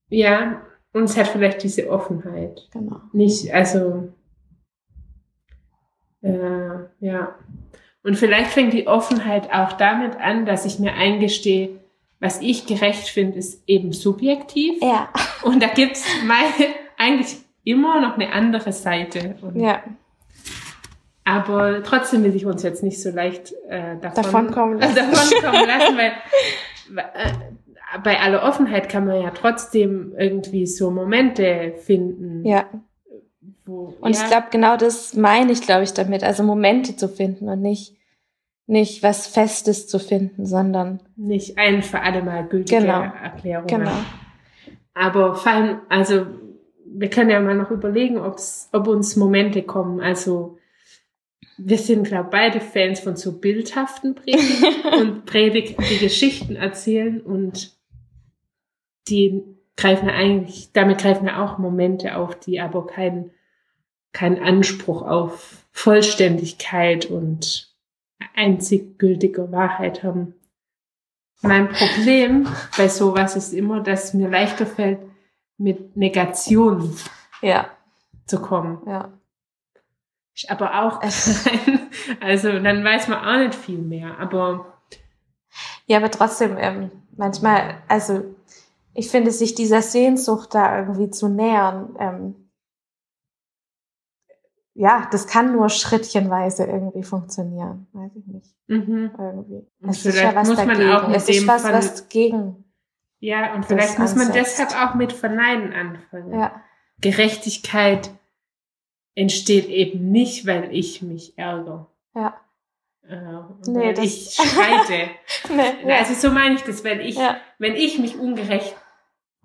ja, 0.09 0.63
und 0.93 1.05
es 1.05 1.17
hat 1.17 1.29
vielleicht 1.29 1.63
diese 1.63 1.91
Offenheit. 1.91 2.69
Genau. 2.73 3.01
Nicht, 3.13 3.53
also, 3.53 4.13
äh, 6.23 6.79
ja. 7.01 7.35
Und 8.03 8.17
vielleicht 8.17 8.51
fängt 8.51 8.73
die 8.73 8.87
Offenheit 8.87 9.53
auch 9.53 9.73
damit 9.73 10.17
an, 10.17 10.47
dass 10.47 10.65
ich 10.65 10.79
mir 10.79 10.95
eingestehe, 10.95 11.79
was 12.21 12.41
ich 12.41 12.67
gerecht 12.67 13.09
finde, 13.09 13.39
ist 13.39 13.63
eben 13.69 13.93
subjektiv. 13.93 14.83
Ja. 14.83 15.09
Und 15.43 15.63
da 15.63 15.69
gibt's 15.69 16.05
mal 16.25 16.45
eigentlich 16.97 17.37
immer 17.65 18.01
noch 18.01 18.15
eine 18.15 18.33
andere 18.33 18.73
Seite. 18.73 19.37
Und, 19.43 19.61
Ja. 19.61 19.83
Aber 21.25 21.83
trotzdem 21.83 22.25
will 22.25 22.35
ich 22.35 22.47
uns 22.47 22.63
jetzt 22.63 22.83
nicht 22.83 23.03
so 23.03 23.11
leicht 23.11 23.53
äh, 23.69 23.99
davon, 24.01 24.23
Davonkommen 24.23 24.79
lassen. 24.79 24.95
davonkommen 24.97 25.67
lassen, 25.67 25.97
weil 25.99 26.13
äh, 26.97 27.33
bei 28.05 28.21
aller 28.21 28.43
Offenheit 28.43 28.89
kann 28.89 29.07
man 29.07 29.21
ja 29.23 29.31
trotzdem 29.31 30.15
irgendwie 30.19 30.67
so 30.67 30.91
Momente 30.91 31.75
finden. 31.79 32.45
Ja. 32.45 32.67
Wo, 33.65 33.95
Und 34.01 34.15
ja, 34.15 34.23
ich 34.23 34.29
glaube, 34.29 34.47
genau 34.51 34.77
das 34.77 35.15
meine 35.15 35.53
ich, 35.53 35.63
glaube 35.63 35.85
ich, 35.85 35.93
damit. 35.95 36.23
Also 36.25 36.43
Momente 36.43 36.97
zu 36.97 37.09
finden 37.09 37.49
und 37.49 37.61
nicht, 37.63 37.97
nicht 38.67 39.03
was 39.03 39.27
Festes 39.27 39.89
zu 39.89 39.99
finden, 39.99 40.47
sondern 40.47 41.01
nicht 41.17 41.59
ein 41.59 41.83
für 41.83 42.01
alle 42.01 42.23
Mal 42.23 42.47
gültige 42.47 42.81
Genau. 42.83 43.03
Erklärungen. 43.03 43.67
genau. 43.67 43.93
Aber 44.95 45.35
fallen, 45.35 45.81
also 45.89 46.27
wir 46.85 47.09
können 47.11 47.31
ja 47.31 47.41
mal 47.41 47.55
noch 47.55 47.71
überlegen, 47.71 48.19
ob's, 48.19 48.69
ob 48.73 48.89
uns 48.89 49.17
Momente 49.17 49.63
kommen. 49.63 50.01
Also 50.01 50.59
wir 51.57 51.79
sind, 51.79 52.05
glaube 52.05 52.29
beide 52.31 52.61
Fans 52.61 53.01
von 53.01 53.17
so 53.17 53.39
bildhaften 53.39 54.15
Predigten 54.15 54.89
und 55.01 55.25
Predigten, 55.27 55.85
die 55.91 55.99
Geschichten 55.99 56.57
erzählen 56.57 57.21
und 57.21 57.78
die 59.09 59.43
greifen 59.77 60.09
eigentlich, 60.11 60.73
damit 60.73 60.99
greifen 60.99 61.27
ja 61.27 61.43
auch 61.45 61.59
Momente 61.59 62.17
auf, 62.17 62.35
die 62.39 62.61
aber 62.61 62.87
keinen 62.87 63.31
keinen 64.13 64.43
Anspruch 64.43 65.03
auf 65.03 65.67
Vollständigkeit 65.71 67.07
und 67.07 67.73
einziggültige 68.35 69.53
Wahrheit 69.53 70.03
haben. 70.03 70.35
Mein 71.43 71.69
Problem 71.69 72.49
bei 72.77 72.89
sowas 72.89 73.37
ist 73.37 73.53
immer, 73.53 73.81
dass 73.81 74.05
es 74.05 74.15
mir 74.15 74.29
leichter 74.29 74.67
fällt, 74.67 74.99
mit 75.57 75.97
Negationen 75.97 76.97
Ja, 77.43 77.69
zu 78.27 78.41
kommen. 78.41 78.81
ja. 78.87 79.13
Ist 80.35 80.51
aber 80.51 80.83
auch 80.85 81.01
klein. 81.01 81.89
Also 82.21 82.59
dann 82.61 82.83
weiß 82.85 83.09
man 83.09 83.25
auch 83.25 83.45
nicht 83.47 83.55
viel 83.55 83.79
mehr. 83.79 84.19
Aber 84.19 84.79
Ja, 85.87 85.99
aber 85.99 86.11
trotzdem, 86.11 86.57
ähm, 86.59 86.91
manchmal, 87.17 87.83
also 87.89 88.25
ich 88.95 89.11
finde, 89.11 89.31
sich 89.31 89.55
dieser 89.55 89.83
Sehnsucht 89.83 90.55
da 90.55 90.79
irgendwie 90.79 91.11
zu 91.11 91.29
nähern, 91.29 91.97
ähm, 91.99 92.51
ja, 94.75 95.09
das 95.11 95.27
kann 95.27 95.53
nur 95.53 95.71
schrittchenweise 95.71 96.65
irgendwie 96.65 97.03
funktionieren. 97.03 97.89
Weiß 97.93 98.13
ich 98.15 98.27
nicht. 98.27 98.55
mhm. 98.69 99.11
Irgendwie. 99.19 99.67
Es 99.81 100.07
ist 100.07 100.21
ja 100.21 100.35
was 100.35 100.49
muss 100.49 100.59
man 100.59 100.69
dagegen. 100.69 100.91
auch 100.93 101.09
mit 101.09 101.17
es 101.17 101.29
ist 101.29 101.49
was, 101.49 101.65
was 101.65 102.09
gegen. 102.09 102.65
ja, 103.19 103.55
und 103.55 103.67
vielleicht 103.67 103.99
muss 103.99 104.15
man 104.15 104.29
ansetzt. 104.29 104.59
deshalb 104.61 104.91
auch 104.91 104.95
mit 104.95 105.13
Verneinen 105.13 105.73
anfangen. 105.73 106.39
Ja, 106.39 106.63
Gerechtigkeit 107.01 108.11
entsteht 109.17 109.67
eben 109.67 110.13
nicht, 110.13 110.47
weil 110.47 110.73
ich 110.73 111.03
mich 111.03 111.37
ärgere. 111.37 111.89
ja. 112.15 112.41
Äh, 113.09 113.71
Nee, 113.71 113.93
das- 113.95 114.05
ich 114.05 114.35
streite. 114.35 115.11
Nee. 115.85 115.93
Also 115.93 116.15
so 116.15 116.31
meine 116.33 116.57
ich 116.57 116.63
das, 116.63 116.85
wenn 116.85 117.01
ich, 117.01 117.17
ja, 117.17 117.37
wenn 117.59 117.75
ich 117.75 117.99
mich 117.99 118.19
ungerecht 118.19 118.77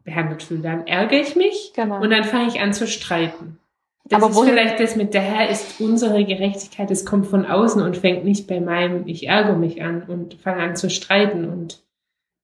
behandelt 0.04 0.44
fühle, 0.44 0.62
dann 0.62 0.86
ärgere 0.88 1.22
ich 1.22 1.36
mich 1.36 1.72
genau. 1.76 2.02
und 2.02 2.10
dann 2.10 2.24
fange 2.26 2.48
ich 2.50 2.60
an 2.60 2.74
zu 2.74 2.88
streiten. 2.88 3.60
Das 4.06 4.22
Aber 4.22 4.32
ist 4.32 4.40
vielleicht 4.50 4.80
das 4.82 4.98
mit 4.98 5.14
der 5.14 5.22
Herr 5.22 5.50
ist 5.50 5.80
unsere 5.80 6.26
Gerechtigkeit, 6.26 6.92
es 6.92 7.06
kommt 7.06 7.26
von 7.28 7.46
außen 7.46 7.82
und 7.82 7.96
fängt 7.96 8.26
nicht 8.26 8.48
bei 8.48 8.60
meinem, 8.60 9.08
ich 9.08 9.28
ärgere 9.28 9.56
mich 9.56 9.82
an 9.82 10.04
und 10.04 10.34
fange 10.36 10.62
an 10.62 10.76
zu 10.76 10.90
streiten 10.90 11.50
und 11.50 11.82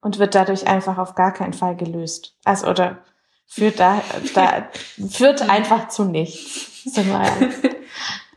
und 0.01 0.17
wird 0.19 0.33
dadurch 0.35 0.65
einfach 0.67 0.97
auf 0.97 1.15
gar 1.15 1.33
keinen 1.33 1.51
Fall 1.51 1.75
gelöst. 1.75 2.37
Also 2.45 2.67
oder 2.67 2.99
führt 3.45 3.81
da, 3.81 4.01
da 4.33 4.69
führt 5.09 5.49
einfach 5.49 5.89
zu 5.89 6.05
nichts. 6.05 6.95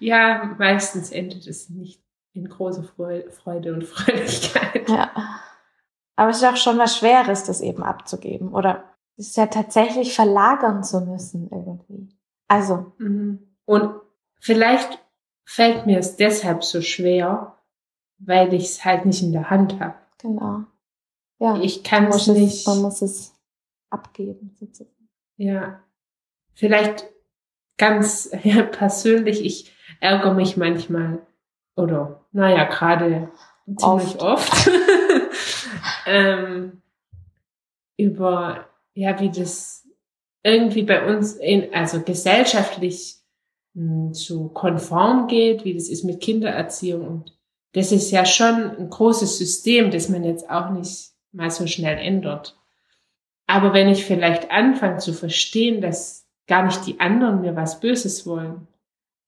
Ja, 0.00 0.56
meistens 0.58 1.12
endet 1.12 1.46
es 1.46 1.70
nicht 1.70 2.01
in 2.34 2.48
großer 2.48 2.82
Freu- 2.82 3.28
Freude 3.30 3.74
und 3.74 3.84
Fröhlichkeit. 3.86 4.88
ja. 4.88 5.10
Aber 6.16 6.30
es 6.30 6.38
ist 6.38 6.44
auch 6.44 6.56
schon 6.56 6.78
was 6.78 6.96
Schweres, 6.98 7.44
das 7.44 7.60
eben 7.60 7.82
abzugeben. 7.82 8.52
Oder 8.52 8.84
es 9.16 9.28
ist 9.28 9.36
ja 9.36 9.46
tatsächlich 9.46 10.14
verlagern 10.14 10.84
zu 10.84 11.00
müssen 11.00 11.48
irgendwie. 11.50 12.08
Also, 12.48 12.92
Mhm. 12.98 13.56
Und 13.64 13.94
vielleicht 14.40 14.98
fällt 15.44 15.86
mir 15.86 15.98
es 15.98 16.16
deshalb 16.16 16.64
so 16.64 16.80
schwer, 16.82 17.56
weil 18.18 18.52
ich 18.54 18.64
es 18.64 18.84
halt 18.84 19.06
nicht 19.06 19.22
in 19.22 19.32
der 19.32 19.50
Hand 19.50 19.80
habe. 19.80 19.94
genau. 20.18 20.64
Ja, 21.38 21.56
Ich 21.60 21.82
kann 21.82 22.06
es 22.08 22.26
nicht. 22.28 22.66
man 22.68 22.82
muss 22.82 23.02
es 23.02 23.34
abgeben. 23.90 24.54
sozusagen. 24.60 25.08
Ja, 25.36 25.82
vielleicht 26.52 27.06
ganz 27.78 28.30
ja, 28.44 28.62
persönlich, 28.62 29.44
ich 29.44 29.74
ärgere 30.00 30.34
mich 30.34 30.56
manchmal 30.56 31.26
oder 31.76 32.24
naja, 32.32 32.64
gerade 32.64 33.30
ziemlich 33.76 34.20
oft, 34.20 34.70
ähm, 36.06 36.82
über 37.96 38.66
ja, 38.94 39.18
wie 39.20 39.30
das 39.30 39.86
irgendwie 40.42 40.82
bei 40.82 41.06
uns 41.06 41.34
in, 41.34 41.72
also 41.72 42.02
gesellschaftlich 42.02 43.16
mh, 43.74 44.14
so 44.14 44.48
konform 44.48 45.28
geht, 45.28 45.64
wie 45.64 45.74
das 45.74 45.88
ist 45.88 46.04
mit 46.04 46.20
Kindererziehung. 46.20 47.06
Und 47.06 47.38
das 47.72 47.92
ist 47.92 48.10
ja 48.10 48.26
schon 48.26 48.76
ein 48.76 48.90
großes 48.90 49.38
System, 49.38 49.90
das 49.90 50.08
man 50.08 50.24
jetzt 50.24 50.50
auch 50.50 50.70
nicht 50.70 51.12
mal 51.32 51.50
so 51.50 51.66
schnell 51.66 51.98
ändert. 51.98 52.56
Aber 53.46 53.72
wenn 53.72 53.88
ich 53.88 54.04
vielleicht 54.04 54.50
anfange 54.50 54.98
zu 54.98 55.12
verstehen, 55.12 55.80
dass 55.80 56.26
gar 56.46 56.64
nicht 56.64 56.86
die 56.86 57.00
anderen 57.00 57.40
mir 57.40 57.56
was 57.56 57.80
Böses 57.80 58.26
wollen, 58.26 58.66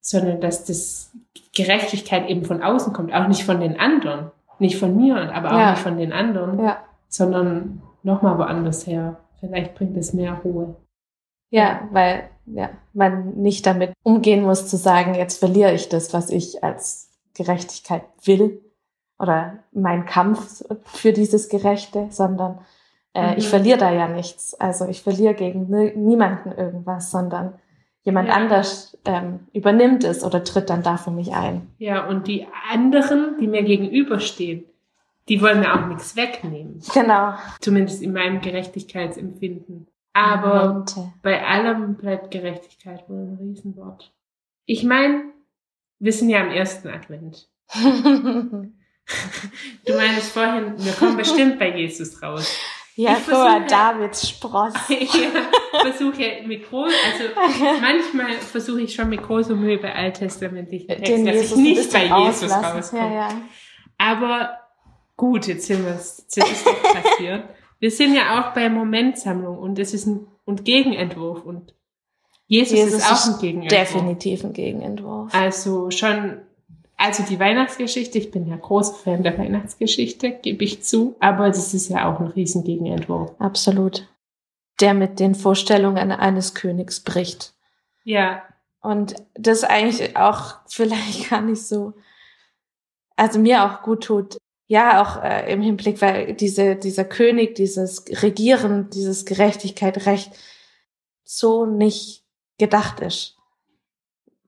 sondern 0.06 0.40
dass 0.42 0.64
das 0.66 1.10
Gerechtigkeit 1.56 2.28
eben 2.28 2.44
von 2.44 2.62
außen 2.62 2.92
kommt, 2.92 3.12
auch 3.14 3.26
nicht 3.26 3.44
von 3.44 3.58
den 3.60 3.80
anderen, 3.80 4.30
nicht 4.58 4.76
von 4.78 4.94
mir 4.96 5.14
und 5.14 5.30
aber 5.30 5.48
auch 5.52 5.58
Ja. 5.58 5.70
nicht 5.70 5.82
von 5.82 5.96
den 5.96 6.12
anderen, 6.12 6.62
Ja, 6.62 6.78
sondern 7.08 7.80
nochmal 8.02 8.36
woanders 8.38 8.86
her. 8.86 9.16
Vielleicht 9.40 9.74
bringt 9.74 9.96
es 9.96 10.12
mehr 10.12 10.34
Ruhe. 10.44 10.76
ja, 11.50 11.88
weil 11.92 12.28
ja, 12.46 12.68
man 12.92 13.34
nicht 13.36 13.64
damit 13.64 13.92
umgehen 14.02 14.42
muss 14.44 14.66
zu 14.68 14.76
sagen, 14.76 15.14
jetzt 15.14 15.38
verliere 15.38 15.72
ich 15.72 15.88
das, 15.88 16.12
was 16.12 16.28
ich 16.28 16.62
als 16.62 17.08
Gerechtigkeit 17.34 18.02
will 18.24 18.60
oder 19.18 19.60
mein 19.72 20.04
Kampf 20.04 20.62
für 20.84 21.12
dieses 21.14 21.48
Gerechte, 21.48 22.08
sondern 22.10 22.58
äh, 23.14 23.32
Mhm. 23.32 23.38
ich 23.38 23.48
verliere 23.48 23.78
da 23.78 23.90
ja 23.92 24.08
nichts. 24.08 24.54
Also 24.60 24.86
ich 24.88 25.02
verliere 25.02 25.34
gegen 25.34 25.70
ni 25.70 25.92
niemanden 25.96 26.52
irgendwas, 26.52 27.10
sondern 27.10 27.54
jemand 28.04 28.28
Ja. 28.28 28.34
anders 28.34 28.96
ähm, 29.04 29.40
übernimmt 29.52 30.04
es 30.04 30.22
oder 30.24 30.44
tritt 30.44 30.70
dann 30.70 30.82
da 30.82 30.96
für 30.96 31.10
mich 31.10 31.32
ein. 31.34 31.68
Ja, 31.78 32.06
und 32.06 32.26
die 32.28 32.46
anderen, 32.70 33.36
die 33.40 33.46
mir 33.48 33.62
gegenüberstehen, 33.64 34.64
die 35.28 35.40
wollen 35.42 35.60
mir 35.60 35.74
auch 35.74 35.86
nichts 35.86 36.16
wegnehmen. 36.16 36.80
Genau. 36.92 37.34
Zumindest 37.60 38.02
in 38.02 38.12
meinem 38.12 38.40
Gerechtigkeitsempfinden. 38.40 39.88
Aber 40.12 40.68
Momente. 40.68 41.12
bei 41.22 41.44
allem 41.44 41.94
bleibt 41.96 42.30
Gerechtigkeit 42.30 43.08
wohl 43.08 43.16
ein 43.18 43.38
Riesenwort. 43.40 44.12
Ich 44.66 44.84
meine, 44.84 45.24
wir 45.98 46.12
sind 46.12 46.28
ja 46.28 46.40
am 46.40 46.50
ersten 46.50 46.88
Advent. 46.88 47.48
Du 49.86 49.94
meinst 49.94 50.32
vorhin, 50.32 50.74
wir 50.78 50.92
kommen 50.92 51.16
bestimmt 51.16 51.58
bei 51.58 51.76
Jesus 51.76 52.22
raus. 52.22 52.56
Ja, 52.96 53.12
Ich 53.12 53.18
versuche- 53.18 53.66
Davids 53.68 54.28
Spross. 54.28 54.74
Ich 54.88 55.10
versuche 55.82 56.42
mit 56.46 56.68
groß, 56.68 56.92
also 57.12 57.24
manchmal 57.80 58.32
versuche 58.34 58.82
ich 58.82 58.94
schon 58.94 59.08
mit 59.08 59.22
großer 59.22 59.54
Mühe 59.54 59.78
bei 59.78 59.92
alttestamentlichen 59.94 60.88
Texten, 60.88 61.26
dass 61.26 61.36
ich 61.50 61.56
nicht 61.56 61.92
bei 61.92 62.04
Jesus 62.06 62.44
auslassen. 62.44 62.64
rauskomme. 62.64 63.14
Ja, 63.14 63.28
ja. 63.28 63.28
Aber 63.98 64.58
gut, 65.16 65.46
jetzt 65.46 65.66
sind 65.66 65.84
wir 65.84 65.92
jetzt 65.92 66.36
ist 66.36 66.50
es 66.50 66.64
doch 66.64 66.82
passiert. 66.82 67.44
Wir 67.80 67.90
sind 67.90 68.14
ja 68.14 68.40
auch 68.40 68.54
bei 68.54 68.68
Momentsammlung 68.70 69.58
und 69.58 69.78
es 69.78 69.92
ist 69.94 70.06
ein 70.06 70.26
und 70.44 70.64
Gegenentwurf 70.64 71.42
und 71.44 71.74
Jesus, 72.46 72.78
Jesus 72.78 72.94
ist 73.00 73.10
auch 73.10 73.34
ein 73.34 73.40
Gegenentwurf. 73.40 73.80
Definitiv 73.80 74.44
ein 74.44 74.52
Gegenentwurf. 74.52 75.34
Also 75.34 75.90
schon, 75.90 76.42
also 77.04 77.22
die 77.22 77.38
Weihnachtsgeschichte, 77.38 78.16
ich 78.16 78.30
bin 78.30 78.46
ja 78.46 78.56
großer 78.56 78.94
Fan 78.94 79.22
der 79.22 79.36
Weihnachtsgeschichte, 79.36 80.30
gebe 80.30 80.64
ich 80.64 80.82
zu, 80.82 81.16
aber 81.20 81.48
das 81.48 81.74
ist 81.74 81.90
ja 81.90 82.10
auch 82.10 82.18
ein 82.18 82.28
riesen 82.28 82.64
Gegenentwurf. 82.64 83.32
Absolut. 83.38 84.08
der 84.80 84.94
mit 84.94 85.20
den 85.20 85.34
Vorstellungen 85.34 86.10
eines 86.10 86.54
Königs 86.54 87.00
bricht. 87.00 87.54
Ja. 88.02 88.42
Und 88.80 89.14
das 89.34 89.62
eigentlich 89.62 90.16
auch 90.16 90.56
vielleicht 90.66 91.30
gar 91.30 91.42
nicht 91.42 91.62
so, 91.62 91.92
also 93.16 93.38
mir 93.38 93.64
auch 93.64 93.82
gut 93.82 94.04
tut. 94.04 94.36
Ja, 94.66 95.02
auch 95.02 95.22
äh, 95.22 95.52
im 95.52 95.60
Hinblick, 95.60 96.00
weil 96.00 96.32
diese, 96.34 96.74
dieser 96.74 97.04
König, 97.04 97.54
dieses 97.54 98.04
Regieren, 98.22 98.88
dieses 98.90 99.26
Gerechtigkeit, 99.26 100.06
Recht 100.06 100.32
so 101.22 101.66
nicht 101.66 102.24
gedacht 102.58 103.00
ist. 103.00 103.36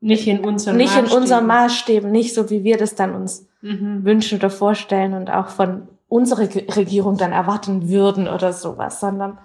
Nicht 0.01 0.27
in 0.27 0.45
unseren 0.45 0.77
Nicht 0.77 0.95
in 0.95 1.03
Maßstäben. 1.03 1.23
unseren 1.23 1.47
Maßstäben, 1.47 2.11
nicht 2.11 2.35
so 2.35 2.51
wie 2.51 2.65
wir 2.65 2.77
das 2.77 2.95
dann 2.95 3.15
uns 3.15 3.49
Mhm. 3.63 4.05
wünschen 4.05 4.39
oder 4.39 4.51
vorstellen 4.51 5.15
und 5.15 5.31
auch 5.31 5.49
von 5.49 5.89
unserer 6.09 6.43
Regierung 6.77 7.17
dann 7.17 7.33
erwarten 7.33 7.89
würden 7.89 8.29
oder 8.29 8.53
sowas, 8.53 9.01
sondern 9.01 9.39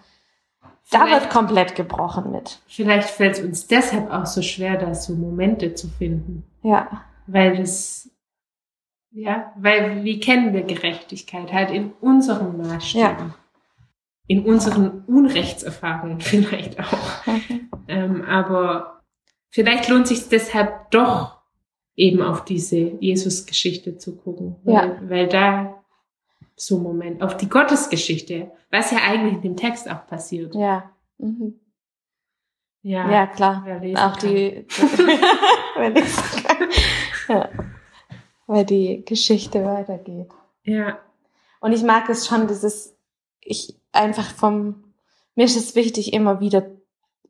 da 0.92 1.06
Vielleicht- 1.06 1.12
wird 1.24 1.30
komplett 1.32 1.76
gebrochen 1.76 2.32
mit. 2.32 2.60
Vielleicht 2.68 3.10
fällt 3.10 3.38
es 3.40 3.44
uns 3.44 3.68
deshalb 3.68 4.12
auch 4.12 4.26
so 4.26 4.42
schwer, 4.42 4.78
da 4.78 4.94
so 4.94 5.14
Momente 5.14 5.74
zu 5.74 5.88
finden. 5.88 6.44
Ja, 6.64 7.02
Weil 7.28 7.58
das, 7.58 8.10
ja, 9.12 9.54
weil 9.56 10.04
wie 10.04 10.20
kennen 10.20 10.54
wir 10.54 10.64
Gerechtigkeit? 10.64 11.52
Halt 11.54 11.72
in 11.72 11.94
unseren 12.02 12.58
Maßstäben. 12.58 13.34
In 14.28 14.46
unseren 14.46 15.04
Unrechtserfahrungen 15.08 16.20
vielleicht 16.22 16.80
auch. 16.80 17.26
Ähm, 17.88 18.24
aber 18.26 19.01
vielleicht 19.52 19.88
lohnt 19.90 20.08
sich 20.08 20.28
deshalb 20.30 20.90
doch 20.92 21.38
eben 21.96 22.22
auf 22.24 22.44
diese 22.46 22.78
Jesus-Geschichte 23.00 23.98
zu 23.98 24.16
gucken. 24.16 24.56
Weil, 24.64 24.74
Ja. 24.74 24.98
weil 25.10 25.28
da 25.28 25.84
so 26.56 26.80
Moment, 26.80 27.22
auf 27.22 27.38
die 27.38 27.50
Gottesgeschichte, 27.50 28.52
was 28.72 28.92
ja 28.92 29.00
eigentlich 29.08 29.34
in 29.36 29.42
dem 29.42 29.58
Text 29.58 29.90
auch 29.90 30.08
passiert. 30.08 30.56
ja. 30.56 30.90
Mhm. 31.20 31.60
Ja, 32.84 33.12
Ja, 33.12 33.28
klar. 33.28 33.64
Auch 33.96 34.18
kann. 34.18 34.30
die, 34.32 34.66
ja. 37.30 37.50
weil 38.48 38.66
die 38.66 39.04
Geschichte 39.06 39.64
weitergeht. 39.64 40.30
Ja, 40.64 40.98
Und 41.60 41.74
ich 41.74 41.84
mag 41.84 42.10
es 42.10 42.26
schon, 42.28 42.48
dieses, 42.48 42.96
ich 43.40 43.76
einfach 43.92 44.26
vom, 44.34 44.84
mir 45.36 45.46
ist 45.46 45.56
es 45.58 45.76
wichtig, 45.76 46.14
immer 46.14 46.40
wieder 46.40 46.66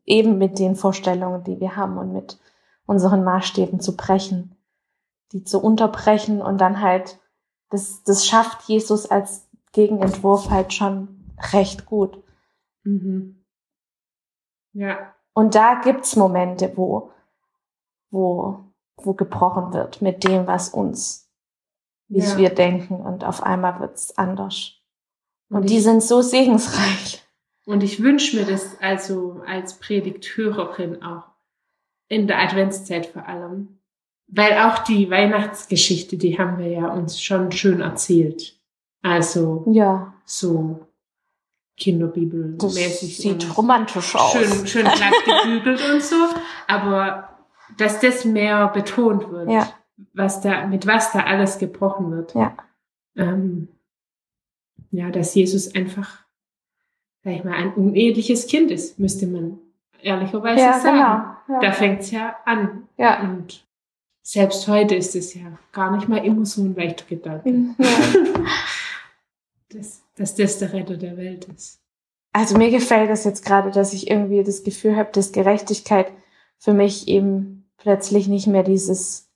eben 0.05 0.37
mit 0.37 0.59
den 0.59 0.75
Vorstellungen, 0.75 1.43
die 1.43 1.59
wir 1.59 1.75
haben 1.75 1.97
und 1.97 2.13
mit 2.13 2.39
unseren 2.85 3.23
Maßstäben 3.23 3.79
zu 3.79 3.95
brechen, 3.95 4.55
die 5.31 5.43
zu 5.43 5.61
unterbrechen 5.61 6.41
und 6.41 6.59
dann 6.59 6.81
halt, 6.81 7.19
das, 7.69 8.03
das 8.03 8.25
schafft 8.25 8.67
Jesus 8.67 9.09
als 9.09 9.47
Gegenentwurf 9.71 10.49
halt 10.49 10.73
schon 10.73 11.23
recht 11.53 11.85
gut. 11.85 12.21
mhm. 12.83 13.43
ja, 14.73 15.13
Und 15.33 15.55
da 15.55 15.79
gibt's 15.81 16.15
Momente, 16.15 16.73
wo, 16.75 17.11
wo, 18.09 18.59
wo 18.97 19.13
gebrochen 19.13 19.73
wird 19.73 20.01
mit 20.01 20.23
dem, 20.25 20.47
was 20.47 20.69
uns, 20.69 21.29
wie 22.09 22.19
Ja. 22.19 22.37
wir 22.37 22.53
denken 22.53 22.95
und 22.99 23.23
auf 23.23 23.41
einmal 23.43 23.79
wird's 23.79 24.17
anders. 24.17 24.73
Und 25.49 25.57
Und 25.61 25.69
die 25.69 25.79
sind 25.79 26.03
so 26.03 26.21
segensreich. 26.21 27.20
Und 27.65 27.83
ich 27.83 28.01
wünsche 28.01 28.37
mir 28.37 28.45
das 28.45 28.79
also 28.81 29.41
als 29.45 29.77
Predigthörerin 29.79 31.03
auch 31.03 31.23
in 32.07 32.27
der 32.27 32.39
Adventszeit 32.39 33.05
vor 33.07 33.27
allem. 33.27 33.79
Weil 34.27 34.53
auch 34.59 34.79
die 34.79 35.09
Weihnachtsgeschichte, 35.09 36.17
die 36.17 36.39
haben 36.39 36.57
wir 36.57 36.67
ja 36.67 36.87
uns 36.87 37.21
schon 37.21 37.51
schön 37.51 37.81
erzählt. 37.81 38.57
Also 39.03 39.63
Ja, 39.67 40.13
so 40.25 40.87
Kinderbibelmäßig. 41.77 43.17
sieht 43.17 43.57
romantisch 43.57 44.15
aus. 44.15 44.31
schön, 44.33 44.67
schön 44.67 44.83
glatt 44.85 45.13
gebügelt 45.25 45.81
und 45.93 46.01
so. 46.03 46.15
Aber 46.67 47.29
dass 47.77 47.99
das 47.99 48.25
mehr 48.25 48.67
betont 48.69 49.29
wird, 49.31 49.49
Ja. 49.49 49.71
was 50.13 50.41
da, 50.41 50.67
mit 50.67 50.85
was 50.87 51.11
da 51.11 51.21
alles 51.21 51.57
gebrochen 51.57 52.11
wird. 52.11 52.33
Ja. 52.35 52.55
Ähm, 53.15 53.67
ja, 54.91 55.09
dass 55.09 55.33
Jesus 55.35 55.73
einfach, 55.73 56.20
sag 57.23 57.33
ich 57.33 57.43
mal, 57.43 57.53
ein 57.53 57.73
uneheliches 57.73 58.47
Kind 58.47 58.71
ist, 58.71 58.99
müsste 58.99 59.27
man 59.27 59.59
ehrlicherweise 60.01 60.61
Ja, 60.61 60.79
sagen. 60.79 60.97
genau. 61.47 61.59
Da 61.61 61.67
Ja. 61.67 61.71
fängt's 61.73 62.11
ja 62.11 62.35
an. 62.45 62.87
ja. 62.97 63.21
Und 63.21 63.65
selbst 64.23 64.67
heute 64.67 64.95
ist 64.95 65.15
es 65.15 65.33
ja 65.33 65.57
gar 65.71 65.95
nicht 65.95 66.07
mal 66.07 66.23
immer 66.23 66.45
so 66.45 66.61
ein 66.61 66.75
leichter 66.75 67.05
Gedanke, 67.05 67.49
ja. 67.77 67.87
dass, 69.69 70.03
dass 70.15 70.35
das 70.35 70.57
der 70.59 70.73
Retter 70.73 70.97
der 70.97 71.17
Welt 71.17 71.45
ist. 71.55 71.79
Also 72.33 72.57
mir 72.57 72.71
gefällt 72.71 73.09
das 73.09 73.23
jetzt 73.25 73.45
gerade, 73.45 73.71
dass 73.71 73.93
ich 73.93 74.09
irgendwie 74.09 74.43
das 74.43 74.63
Gefühl 74.63 74.95
habe, 74.95 75.11
dass 75.11 75.31
Gerechtigkeit 75.33 76.11
für 76.57 76.73
mich 76.73 77.07
eben 77.07 77.69
plötzlich 77.77 78.27
nicht 78.27 78.47
mehr 78.47 78.63
dieses 78.63 79.27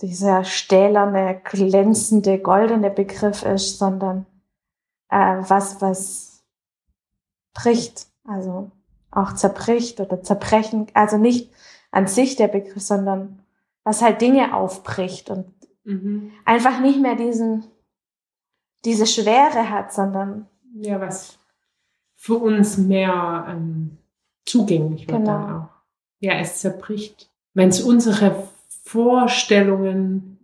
dieser 0.00 0.44
stählerne, 0.44 1.40
glänzende, 1.44 2.38
goldene 2.38 2.88
Begriff 2.90 3.42
ist, 3.42 3.78
sondern 3.78 4.26
äh, 5.08 5.38
was, 5.48 5.80
was 5.80 6.31
bricht, 7.54 8.06
also 8.24 8.70
auch 9.10 9.34
zerbricht 9.34 10.00
oder 10.00 10.22
zerbrechen, 10.22 10.86
also 10.94 11.18
nicht 11.18 11.50
an 11.90 12.06
sich 12.06 12.36
der 12.36 12.48
Begriff, 12.48 12.82
sondern 12.82 13.40
was 13.84 14.00
halt 14.02 14.20
Dinge 14.20 14.54
aufbricht 14.56 15.30
und 15.30 15.46
Mhm. 15.84 16.30
einfach 16.44 16.80
nicht 16.80 17.00
mehr 17.00 17.16
diesen, 17.16 17.64
diese 18.84 19.06
Schwere 19.06 19.68
hat, 19.68 19.92
sondern 19.92 20.46
Ja, 20.74 21.00
was 21.00 21.38
für 22.14 22.36
uns 22.36 22.78
mehr 22.78 23.46
ähm, 23.48 23.98
zugänglich 24.46 25.08
wird 25.08 25.18
Genau. 25.18 25.32
dann 25.32 25.56
auch. 25.62 25.68
Ja, 26.20 26.34
es 26.34 26.60
zerbricht. 26.60 27.28
Wenn 27.52 27.68
es 27.70 27.82
unsere 27.82 28.48
Vorstellungen 28.84 30.38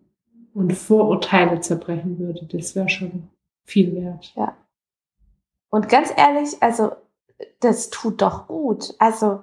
und 0.55 0.73
Vorurteile 0.73 1.61
zerbrechen 1.61 2.19
würde, 2.19 2.45
das 2.47 2.75
wäre 2.75 2.89
schon 2.89 3.29
viel 3.65 3.95
wert. 3.95 4.35
Und 5.71 5.89
ganz 5.89 6.13
ehrlich, 6.17 6.63
also 6.63 6.93
das 7.61 7.91
tut 7.91 8.23
doch 8.23 8.47
gut. 8.47 8.95
Also 8.99 9.43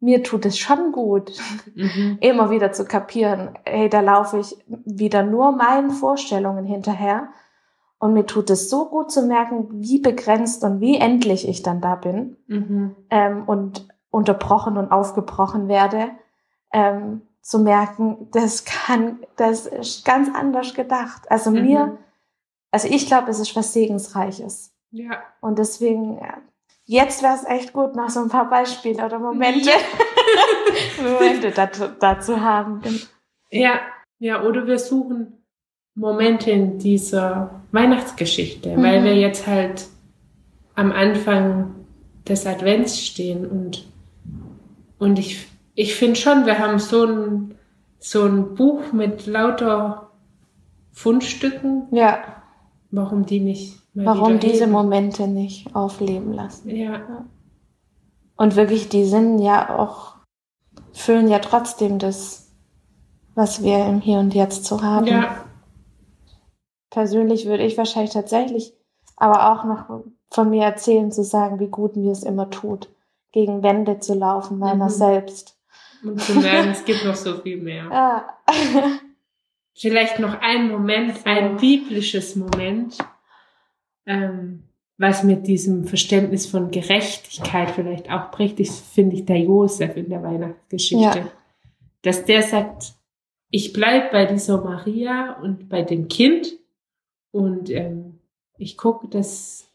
mir 0.00 0.22
tut 0.22 0.44
es 0.46 0.58
schon 0.58 0.92
gut, 0.92 1.32
Mhm. 1.74 2.18
immer 2.20 2.50
wieder 2.50 2.72
zu 2.72 2.84
kapieren, 2.84 3.58
hey, 3.64 3.88
da 3.88 4.00
laufe 4.00 4.38
ich 4.38 4.56
wieder 4.66 5.22
nur 5.22 5.52
meinen 5.52 5.90
Vorstellungen 5.90 6.64
hinterher. 6.64 7.28
Und 7.98 8.12
mir 8.12 8.26
tut 8.26 8.50
es 8.50 8.68
so 8.68 8.86
gut 8.90 9.10
zu 9.10 9.22
merken, 9.22 9.68
wie 9.70 9.98
begrenzt 10.00 10.62
und 10.64 10.80
wie 10.80 10.96
endlich 10.98 11.48
ich 11.48 11.62
dann 11.62 11.80
da 11.80 11.94
bin 11.94 12.36
Mhm. 12.46 12.94
ähm, 13.10 13.44
und 13.46 13.88
unterbrochen 14.10 14.76
und 14.76 14.92
aufgebrochen 14.92 15.68
werde, 15.68 16.10
ähm, 16.72 17.22
zu 17.40 17.58
merken, 17.60 18.28
das 18.32 18.64
kann, 18.66 19.20
das 19.36 19.66
ist 19.66 20.04
ganz 20.04 20.28
anders 20.34 20.74
gedacht. 20.74 21.30
Also 21.30 21.50
Mhm. 21.50 21.62
mir, 21.62 21.98
also 22.70 22.88
ich 22.88 23.06
glaube, 23.06 23.30
es 23.30 23.38
ist 23.40 23.56
was 23.56 23.72
Segensreiches. 23.72 24.72
Ja. 24.96 25.22
Und 25.40 25.58
deswegen, 25.58 26.20
jetzt 26.84 27.22
wäre 27.22 27.34
es 27.34 27.44
echt 27.44 27.72
gut, 27.72 27.94
noch 27.96 28.08
so 28.08 28.20
ein 28.20 28.28
paar 28.28 28.48
Beispiele 28.48 29.04
oder 29.04 29.18
Momente, 29.18 29.70
Momente 31.02 31.50
dazu, 31.50 31.84
dazu 32.00 32.40
haben. 32.40 32.80
Ja, 33.50 33.80
ja, 34.18 34.42
oder 34.42 34.66
wir 34.66 34.78
suchen 34.78 35.44
Momente 35.94 36.50
in 36.50 36.78
dieser 36.78 37.60
Weihnachtsgeschichte, 37.72 38.76
Mhm. 38.76 38.82
weil 38.82 39.04
wir 39.04 39.14
jetzt 39.16 39.46
halt 39.46 39.86
am 40.74 40.92
Anfang 40.92 41.74
des 42.26 42.46
Advents 42.46 43.00
stehen 43.00 43.46
und, 43.46 43.86
und 44.98 45.18
ich, 45.18 45.46
ich 45.74 45.94
finde 45.94 46.16
schon, 46.16 46.44
wir 46.46 46.58
haben 46.58 46.78
so 46.78 47.04
ein, 47.04 47.54
so 47.98 48.24
ein 48.24 48.54
Buch 48.54 48.92
mit 48.92 49.26
lauter 49.26 50.10
Fundstücken, 50.92 51.88
Ja, 51.90 52.42
warum 52.90 53.26
die 53.26 53.40
nicht 53.40 53.78
warum 54.04 54.38
diese. 54.38 54.66
Momente 54.66 55.26
nicht 55.28 55.74
aufleben 55.74 56.32
lassen. 56.32 56.70
Ja, 56.74 57.00
Und 58.36 58.56
wirklich, 58.56 58.88
die 58.88 59.04
sind 59.04 59.38
ja 59.40 59.78
auch, 59.78 60.14
füllen 60.92 61.28
ja 61.28 61.38
trotzdem 61.38 61.98
das, 61.98 62.52
was 63.34 63.62
wir 63.62 63.84
im 63.86 64.00
Hier 64.00 64.18
und 64.18 64.34
Jetzt 64.34 64.64
so 64.64 64.82
haben. 64.82 65.06
ja, 65.06 65.44
Persönlich 66.90 67.46
würde 67.46 67.64
ich 67.64 67.76
wahrscheinlich 67.76 68.12
tatsächlich 68.12 68.72
aber 69.16 69.52
auch 69.52 69.64
noch 69.64 70.04
von 70.30 70.50
mir 70.50 70.64
erzählen, 70.64 71.10
zu 71.12 71.24
sagen, 71.24 71.58
wie 71.60 71.68
gut 71.68 71.96
mir 71.96 72.12
es 72.12 72.22
immer 72.22 72.50
tut, 72.50 72.88
gegen 73.32 73.62
Wände 73.62 73.98
zu 73.98 74.14
laufen, 74.14 74.58
meiner 74.58 74.86
Mhm. 74.86 74.90
selbst. 74.90 75.58
und 76.02 76.20
zu 76.20 76.34
merken, 76.34 76.70
es 76.70 76.84
gibt 76.84 77.04
noch 77.06 77.14
so 77.14 77.38
viel 77.40 77.60
mehr. 77.62 77.84
Ja. 77.90 78.24
Vielleicht 79.74 80.18
noch 80.18 80.40
ein 80.40 80.68
Moment, 80.70 81.18
ein 81.24 81.56
biblisches 81.56 82.36
Moment, 82.36 82.98
ähm, 84.06 84.62
was 84.98 85.22
mit 85.24 85.46
diesem 85.46 85.84
Verständnis 85.84 86.46
von 86.46 86.70
Gerechtigkeit 86.70 87.70
vielleicht 87.70 88.10
auch 88.10 88.30
bricht, 88.30 88.58
ist, 88.60 88.80
finde 88.94 89.16
ich, 89.16 89.26
der 89.26 89.38
Josef 89.38 89.96
in 89.96 90.08
der 90.08 90.22
Weihnachtsgeschichte. 90.22 91.18
Ja. 91.18 91.28
Dass 92.02 92.24
der 92.24 92.42
sagt, 92.42 92.94
ich 93.50 93.72
bleib 93.72 94.12
bei 94.12 94.24
dieser 94.26 94.62
Maria 94.62 95.38
und 95.42 95.68
bei 95.68 95.82
dem 95.82 96.08
Kind 96.08 96.52
und 97.30 97.68
ähm, 97.70 98.20
ich 98.58 98.76
gucke, 98.78 99.08
dass, 99.08 99.68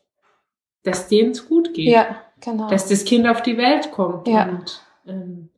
dass 0.84 1.12
es 1.12 1.48
gut 1.48 1.74
geht. 1.74 1.90
ja, 1.90 2.16
Genau. 2.44 2.68
dass 2.70 2.88
das 2.90 3.06
Kind 3.06 3.28
auf 3.28 3.44
die 3.44 3.58
Welt 3.58 3.92
kommt 3.92 4.28
Ja. 4.28 4.50
und 4.50 4.82
ähm, 5.06 5.50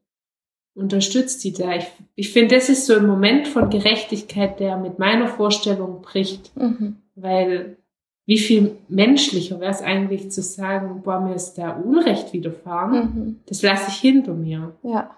unterstützt 0.76 1.40
sie 1.40 1.54
da. 1.54 1.76
Ich, 1.76 1.86
ich 2.16 2.34
finde, 2.34 2.56
das 2.56 2.68
ist 2.68 2.86
so 2.88 2.96
ein 2.96 3.06
Moment 3.08 3.48
von 3.48 3.70
Gerechtigkeit, 3.70 4.60
der 4.60 4.76
mit 4.78 5.00
meiner 5.00 5.28
Vorstellung 5.28 6.02
bricht, 6.02 6.54
Mhm. 6.58 6.98
weil 7.16 7.78
wie 8.26 8.38
viel 8.40 8.78
menschlicher 8.88 9.60
wäre 9.60 9.72
es 9.72 9.82
eigentlich 9.82 10.32
zu 10.32 10.42
sagen, 10.42 11.02
boah, 11.04 11.20
mir 11.20 11.36
ist 11.36 11.56
da 11.56 11.72
Unrecht 11.72 12.32
widerfahren, 12.34 13.00
Mhm. 13.16 13.40
das 13.48 13.62
lasse 13.62 13.90
ich 13.90 13.98
hinter 13.98 14.34
mir. 14.34 14.74
Ja. 14.84 15.12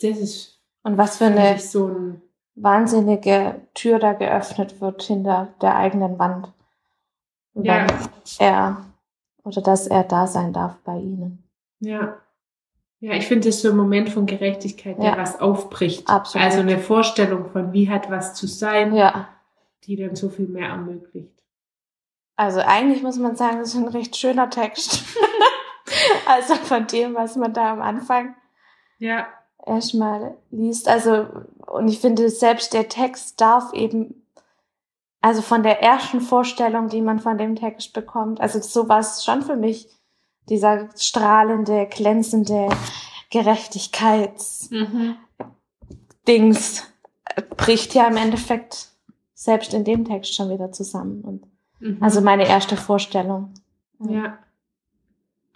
Das 0.00 0.18
ist 0.18 0.60
Und 0.82 0.96
was 0.98 1.18
für 1.18 1.26
eine 1.26 1.58
so 1.58 1.86
ein, 1.88 2.22
wahnsinnige 2.56 3.60
Tür 3.74 3.98
da 3.98 4.12
geöffnet 4.12 4.80
wird 4.80 5.02
hinter 5.02 5.48
der 5.60 5.76
eigenen 5.76 6.18
Wand. 6.18 6.52
Ja. 7.54 7.86
Er 8.38 8.84
oder 9.44 9.60
dass 9.60 9.86
er 9.86 10.04
da 10.04 10.26
sein 10.26 10.52
darf 10.52 10.76
bei 10.84 10.96
ihnen. 10.98 11.42
ja. 11.80 12.16
Ja, 13.00 13.12
ich 13.12 13.26
finde 13.26 13.48
das 13.50 13.60
so 13.60 13.68
ein 13.68 13.76
Moment 13.76 14.08
von 14.08 14.24
Gerechtigkeit, 14.24 14.96
der 14.96 15.04
Ja. 15.10 15.18
was 15.18 15.38
aufbricht. 15.38 16.08
Absolut. 16.08 16.42
Also 16.46 16.60
eine 16.60 16.78
Vorstellung 16.78 17.50
von, 17.50 17.70
wie 17.74 17.90
hat 17.90 18.10
was 18.10 18.32
zu 18.34 18.46
sein, 18.46 18.94
Ja. 18.94 19.28
die 19.84 19.96
dann 19.96 20.16
so 20.16 20.30
viel 20.30 20.46
mehr 20.48 20.68
ermöglicht. 20.68 21.33
Also 22.36 22.60
eigentlich 22.60 23.02
muss 23.02 23.18
man 23.18 23.36
sagen, 23.36 23.58
das 23.58 23.70
ist 23.70 23.76
ein 23.76 23.88
recht 23.88 24.16
schöner 24.16 24.50
Text. 24.50 25.04
also 26.26 26.54
von 26.54 26.86
dem, 26.86 27.14
was 27.14 27.36
man 27.36 27.52
da 27.52 27.72
am 27.72 27.82
Anfang 27.82 28.34
Ja, 28.98 29.26
erstmal 29.64 30.36
liest. 30.50 30.88
Also, 30.88 31.26
und 31.66 31.88
ich 31.88 32.00
finde, 32.00 32.28
selbst 32.28 32.72
der 32.72 32.88
Text 32.88 33.40
darf 33.40 33.72
eben, 33.72 34.26
also 35.20 35.42
von 35.42 35.62
der 35.62 35.80
ersten 35.82 36.20
Vorstellung, 36.20 36.88
die 36.88 37.02
man 37.02 37.20
von 37.20 37.38
dem 37.38 37.54
Text 37.56 37.92
bekommt, 37.92 38.40
also 38.40 38.60
so 38.60 38.88
war 38.88 38.98
es 38.98 39.24
schon 39.24 39.42
für 39.42 39.56
mich, 39.56 39.88
dieser 40.48 40.90
strahlende, 40.96 41.86
glänzende 41.86 42.68
Gerechtigkeits-Dings 43.30 44.68
mhm. 44.68 45.16
äh, 47.24 47.42
bricht 47.56 47.94
ja 47.94 48.06
im 48.06 48.18
Endeffekt 48.18 48.90
selbst 49.32 49.72
in 49.72 49.84
dem 49.84 50.04
Text 50.04 50.34
schon 50.34 50.50
wieder 50.50 50.70
zusammen. 50.72 51.22
Und 51.22 51.46
Mhm. 51.80 51.98
also 52.00 52.20
meine 52.20 52.46
erste 52.48 52.76
Vorstellung. 52.76 53.50
Ja. 54.08 54.38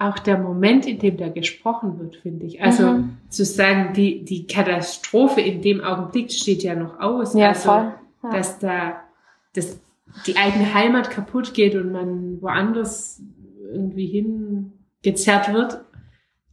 Auch 0.01 0.19
der 0.21 0.39
Moment, 0.39 0.87
in 0.87 0.99
dem 1.01 1.17
da 1.17 1.29
gesprochen 1.29 1.99
wird, 1.99 2.17
finde 2.17 2.47
ich. 2.47 2.63
Also 2.63 2.87
Mhm. 2.93 3.17
zu 3.29 3.45
sagen, 3.45 3.93
die, 3.95 4.25
die 4.25 4.47
Katastrophe 4.47 5.41
in 5.41 5.61
dem 5.61 5.81
Augenblick 5.83 6.31
steht 6.31 6.63
ja 6.63 6.75
noch 6.77 7.01
aus. 7.01 7.35
Ja, 7.35 7.49
also, 7.49 7.69
voll. 7.71 7.95
Ja. 8.23 8.31
Dass 8.31 8.59
da 8.59 9.01
dass 9.55 9.81
die 10.27 10.37
eigene 10.37 10.73
Heimat 10.73 11.11
kaputt 11.11 11.53
geht 11.53 11.75
und 11.75 11.91
man 11.91 12.41
woanders 12.41 13.21
irgendwie 13.73 14.07
hingezerrt 14.07 15.53
wird. 15.53 15.81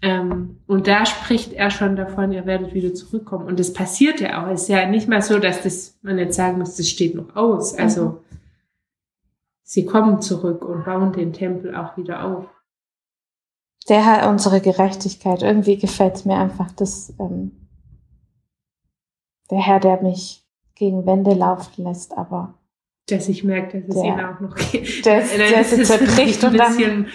Ähm, 0.01 0.57
und 0.67 0.87
da 0.87 1.05
spricht 1.05 1.53
er 1.53 1.69
schon 1.69 1.95
davon, 1.95 2.31
ihr 2.31 2.45
werdet 2.45 2.73
wieder 2.73 2.93
zurückkommen. 2.93 3.45
Und 3.47 3.59
das 3.59 3.73
passiert 3.73 4.19
ja 4.21 4.43
auch. 4.43 4.51
Es 4.51 4.63
ist 4.63 4.67
ja 4.69 4.87
nicht 4.87 5.07
mal 5.07 5.21
so, 5.21 5.39
dass 5.39 5.61
das, 5.63 5.97
man 6.01 6.17
jetzt 6.17 6.35
sagen 6.35 6.57
muss, 6.57 6.75
das 6.77 6.89
steht 6.89 7.15
noch 7.15 7.35
aus. 7.35 7.73
Also 7.77 8.05
Mhm. 8.05 8.17
Sie 9.67 9.85
kommen 9.85 10.21
zurück 10.21 10.63
und 10.63 10.85
bauen 10.85 11.11
den 11.11 11.33
Tempel 11.33 11.75
auch 11.75 11.97
wieder 11.97 12.23
auf. 12.23 12.45
Der 13.89 14.05
hat 14.05 14.27
unsere 14.27 14.61
Gerechtigkeit. 14.61 15.41
Irgendwie 15.41 15.77
gefällt 15.77 16.15
es 16.15 16.25
mir 16.25 16.37
einfach, 16.37 16.71
dass 16.71 17.13
ähm, 17.19 17.51
der 19.51 19.59
Herr, 19.59 19.79
der 19.79 20.01
mich 20.01 20.43
gegen 20.75 21.05
Wände 21.05 21.33
laufen 21.33 21.83
lässt, 21.83 22.17
aber 22.17 22.53
Dass 23.09 23.27
ich 23.29 23.43
merke, 23.43 23.81
dass 23.81 23.95
es 23.95 24.01
Der- 24.01 24.11
ihnen 24.13 24.25
auch 24.25 24.39
noch 24.39 24.55
geht. 24.55 25.05
der, 25.05 25.21
der 25.37 25.51
das 25.51 25.69
sie 25.71 25.81
ist 25.81 25.87
zerbricht 25.87 26.43
ein 26.43 26.51
und 26.51 26.57
dann 26.57 26.75
bisschen 26.77 27.07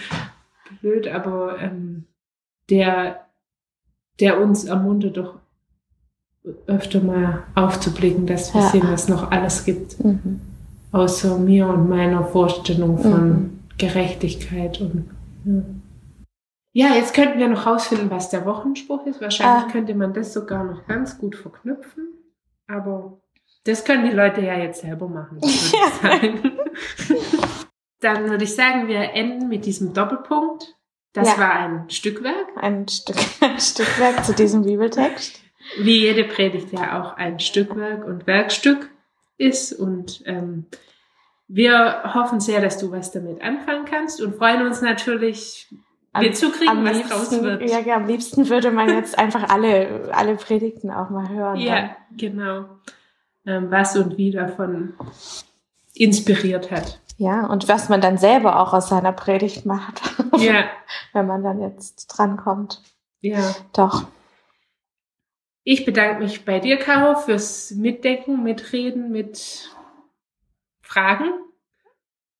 blöd, 0.80 1.08
aber 1.08 1.58
ähm, 1.60 2.04
der, 2.68 3.26
der 4.20 4.40
uns 4.40 4.64
ermuntert, 4.64 5.16
doch 5.16 5.38
öfter 6.66 7.00
mal 7.00 7.42
aufzublicken, 7.54 8.26
dass 8.26 8.54
wir 8.54 8.60
Ja. 8.62 8.68
sehen, 8.68 8.88
was 8.90 9.08
noch 9.08 9.30
alles 9.30 9.64
gibt, 9.64 10.02
Mhm. 10.02 10.40
Außer 10.92 11.38
mir 11.38 11.66
und 11.68 11.88
meiner 11.88 12.24
Vorstellung 12.24 12.98
von 12.98 13.28
Mhm. 13.30 13.58
Gerechtigkeit 13.78 14.80
und 14.80 15.10
ja. 15.44 15.62
Ja, 16.72 16.94
jetzt 16.94 17.14
könnten 17.14 17.38
wir 17.40 17.48
noch 17.48 17.66
rausfinden, 17.66 18.10
was 18.10 18.30
der 18.30 18.44
Wochenspruch 18.46 19.04
ist. 19.06 19.20
Wahrscheinlich 19.20 19.64
Ah. 19.68 19.72
könnte 19.72 19.94
man 19.94 20.12
das 20.14 20.32
sogar 20.32 20.62
noch 20.64 20.86
ganz 20.86 21.18
gut 21.18 21.34
verknüpfen. 21.34 22.08
Aber 22.68 23.18
das 23.64 23.84
können 23.84 24.04
die 24.08 24.14
Leute 24.14 24.40
ja 24.42 24.56
jetzt 24.56 24.82
selber 24.82 25.08
machen. 25.08 25.40
würde. 25.42 26.52
Dann 28.00 28.30
würde 28.30 28.44
ich 28.44 28.54
sagen, 28.54 28.86
wir 28.88 29.12
enden 29.14 29.48
mit 29.48 29.66
diesem 29.66 29.92
Doppelpunkt. 29.92 30.76
Das 31.12 31.28
Ja. 31.32 31.38
war 31.38 31.52
ein 31.52 31.90
Stückwerk, 31.90 32.46
ein 32.56 32.86
Stück, 32.86 33.16
ein 33.40 33.58
Stückwerk 33.58 34.24
zu 34.24 34.32
diesem 34.32 34.62
Bibeltext. 34.62 35.40
wie 35.80 36.00
jede 36.02 36.24
Predigt 36.24 36.72
ja 36.72 37.02
auch 37.02 37.16
ein 37.16 37.40
Stückwerk 37.40 38.04
und 38.06 38.26
Werkstück 38.28 38.90
ist. 39.40 39.72
Und 39.72 40.22
ähm, 40.26 40.66
wir 41.48 42.14
hoffen 42.14 42.40
sehr, 42.40 42.60
dass 42.60 42.78
du 42.78 42.92
was 42.92 43.10
damit 43.10 43.42
anfangen 43.42 43.84
kannst 43.84 44.20
und 44.20 44.36
freuen 44.36 44.66
uns 44.66 44.82
natürlich, 44.82 45.68
wir 46.18 46.32
zukriegen, 46.32 46.84
was 46.84 47.08
draus 47.08 47.42
wird. 47.42 47.62
Ja, 47.68 47.78
ja, 47.80 47.96
am 47.96 48.06
liebsten 48.06 48.48
würde 48.48 48.70
man 48.70 48.88
jetzt 48.88 49.18
einfach 49.18 49.48
alle, 49.48 50.10
alle 50.12 50.36
Predigten 50.36 50.90
auch 50.90 51.10
mal 51.10 51.28
hören. 51.28 51.56
Ja, 51.56 51.96
genau. 52.16 52.66
Ähm, 53.46 53.70
was 53.70 53.96
und 53.96 54.16
wie 54.18 54.32
davon 54.32 54.94
inspiriert 55.94 56.70
hat. 56.70 57.00
Ja, 57.16 57.46
und 57.46 57.68
was 57.68 57.88
man 57.88 58.00
dann 58.00 58.18
selber 58.18 58.60
auch 58.60 58.72
aus 58.72 58.88
seiner 58.88 59.12
Predigt 59.12 59.66
macht, 59.66 60.00
Ja, 60.36 60.64
wenn 61.12 61.26
man 61.26 61.42
dann 61.42 61.60
jetzt 61.60 62.06
drankommt. 62.06 62.82
ja. 63.20 63.54
Doch. 63.72 64.04
Ich 65.62 65.84
bedanke 65.84 66.22
mich 66.22 66.44
bei 66.44 66.58
dir, 66.58 66.78
Caro, 66.78 67.18
fürs 67.20 67.72
Mitdenken, 67.72 68.42
Mitreden, 68.42 69.10
mit 69.12 69.70
Fragen. 70.80 71.32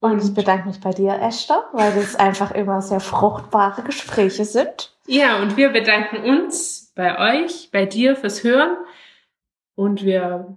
Und 0.01 0.25
ich 0.25 0.35
bedanke 0.35 0.69
mich 0.69 0.81
bei 0.81 0.91
dir, 0.93 1.21
Esther, 1.21 1.69
weil 1.73 1.95
das 1.95 2.17
einfach 2.17 2.53
immer 2.53 2.81
sehr 2.81 3.01
fruchtbare 3.01 3.83
Gespräche 3.83 4.47
sind. 4.47 4.97
Ja, 5.07 5.43
und 5.43 5.59
wir 5.59 5.69
bedanken 5.69 6.25
uns 6.25 6.93
bei 6.97 7.43
euch, 7.43 7.71
bei 7.71 7.85
dir 7.85 8.17
fürs 8.17 8.43
Hören. 8.43 8.79
Und 9.75 10.03
wir 10.03 10.57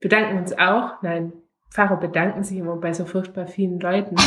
bedanken 0.00 0.38
uns 0.38 0.56
auch, 0.58 1.02
nein, 1.02 1.32
Pfarrer 1.70 1.96
bedanken 1.96 2.42
sich 2.42 2.58
immer 2.58 2.76
bei 2.76 2.94
so 2.94 3.04
furchtbar 3.04 3.46
vielen 3.46 3.80
Leuten. 3.80 4.16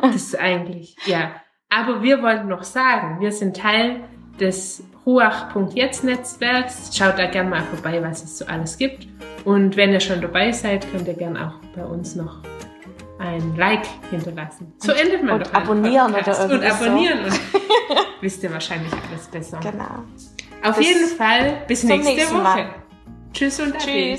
Das 0.00 0.14
ist 0.14 0.38
eigentlich, 0.38 0.96
ja. 1.06 1.32
Aber 1.68 2.02
wir 2.02 2.22
wollten 2.22 2.48
noch 2.48 2.62
sagen, 2.62 3.20
wir 3.20 3.30
sind 3.30 3.56
Teil 3.56 4.08
des 4.40 4.82
Ruach.jetzt-Netzwerks. 5.06 6.90
Schaut 6.96 7.18
da 7.18 7.26
gerne 7.26 7.50
mal 7.50 7.62
vorbei, 7.62 8.02
was 8.02 8.22
es 8.22 8.38
so 8.38 8.46
alles 8.46 8.76
gibt. 8.76 9.06
Und 9.44 9.76
wenn 9.76 9.92
ihr 9.92 10.00
schon 10.00 10.20
dabei 10.20 10.52
seid, 10.52 10.90
könnt 10.90 11.08
ihr 11.08 11.14
gerne 11.14 11.48
auch 11.48 11.54
bei 11.74 11.84
uns 11.84 12.14
noch 12.14 12.42
ein 13.18 13.56
Like 13.56 13.86
hinterlassen. 14.10 14.72
So 14.78 14.92
endet 14.92 15.24
man 15.24 15.36
und 15.36 15.46
doch 15.46 15.54
abonnieren 15.54 16.12
Podcast. 16.12 16.44
oder 16.44 16.54
Und 16.54 16.62
irgendwie 16.62 16.78
so. 16.78 16.84
abonnieren 16.84 17.24
und 17.24 17.40
wisst 18.20 18.42
ihr 18.42 18.52
wahrscheinlich 18.52 18.92
alles 18.92 19.26
besser. 19.26 19.58
Genau. 19.60 20.04
Auf 20.62 20.76
Bis 20.76 20.86
jeden 20.86 21.08
Fall 21.08 21.62
bis 21.66 21.84
nächste 21.84 22.34
Woche. 22.34 22.42
Mal. 22.42 22.74
Tschüss 23.32 23.60
und 23.60 23.74
Ade. 23.76 24.18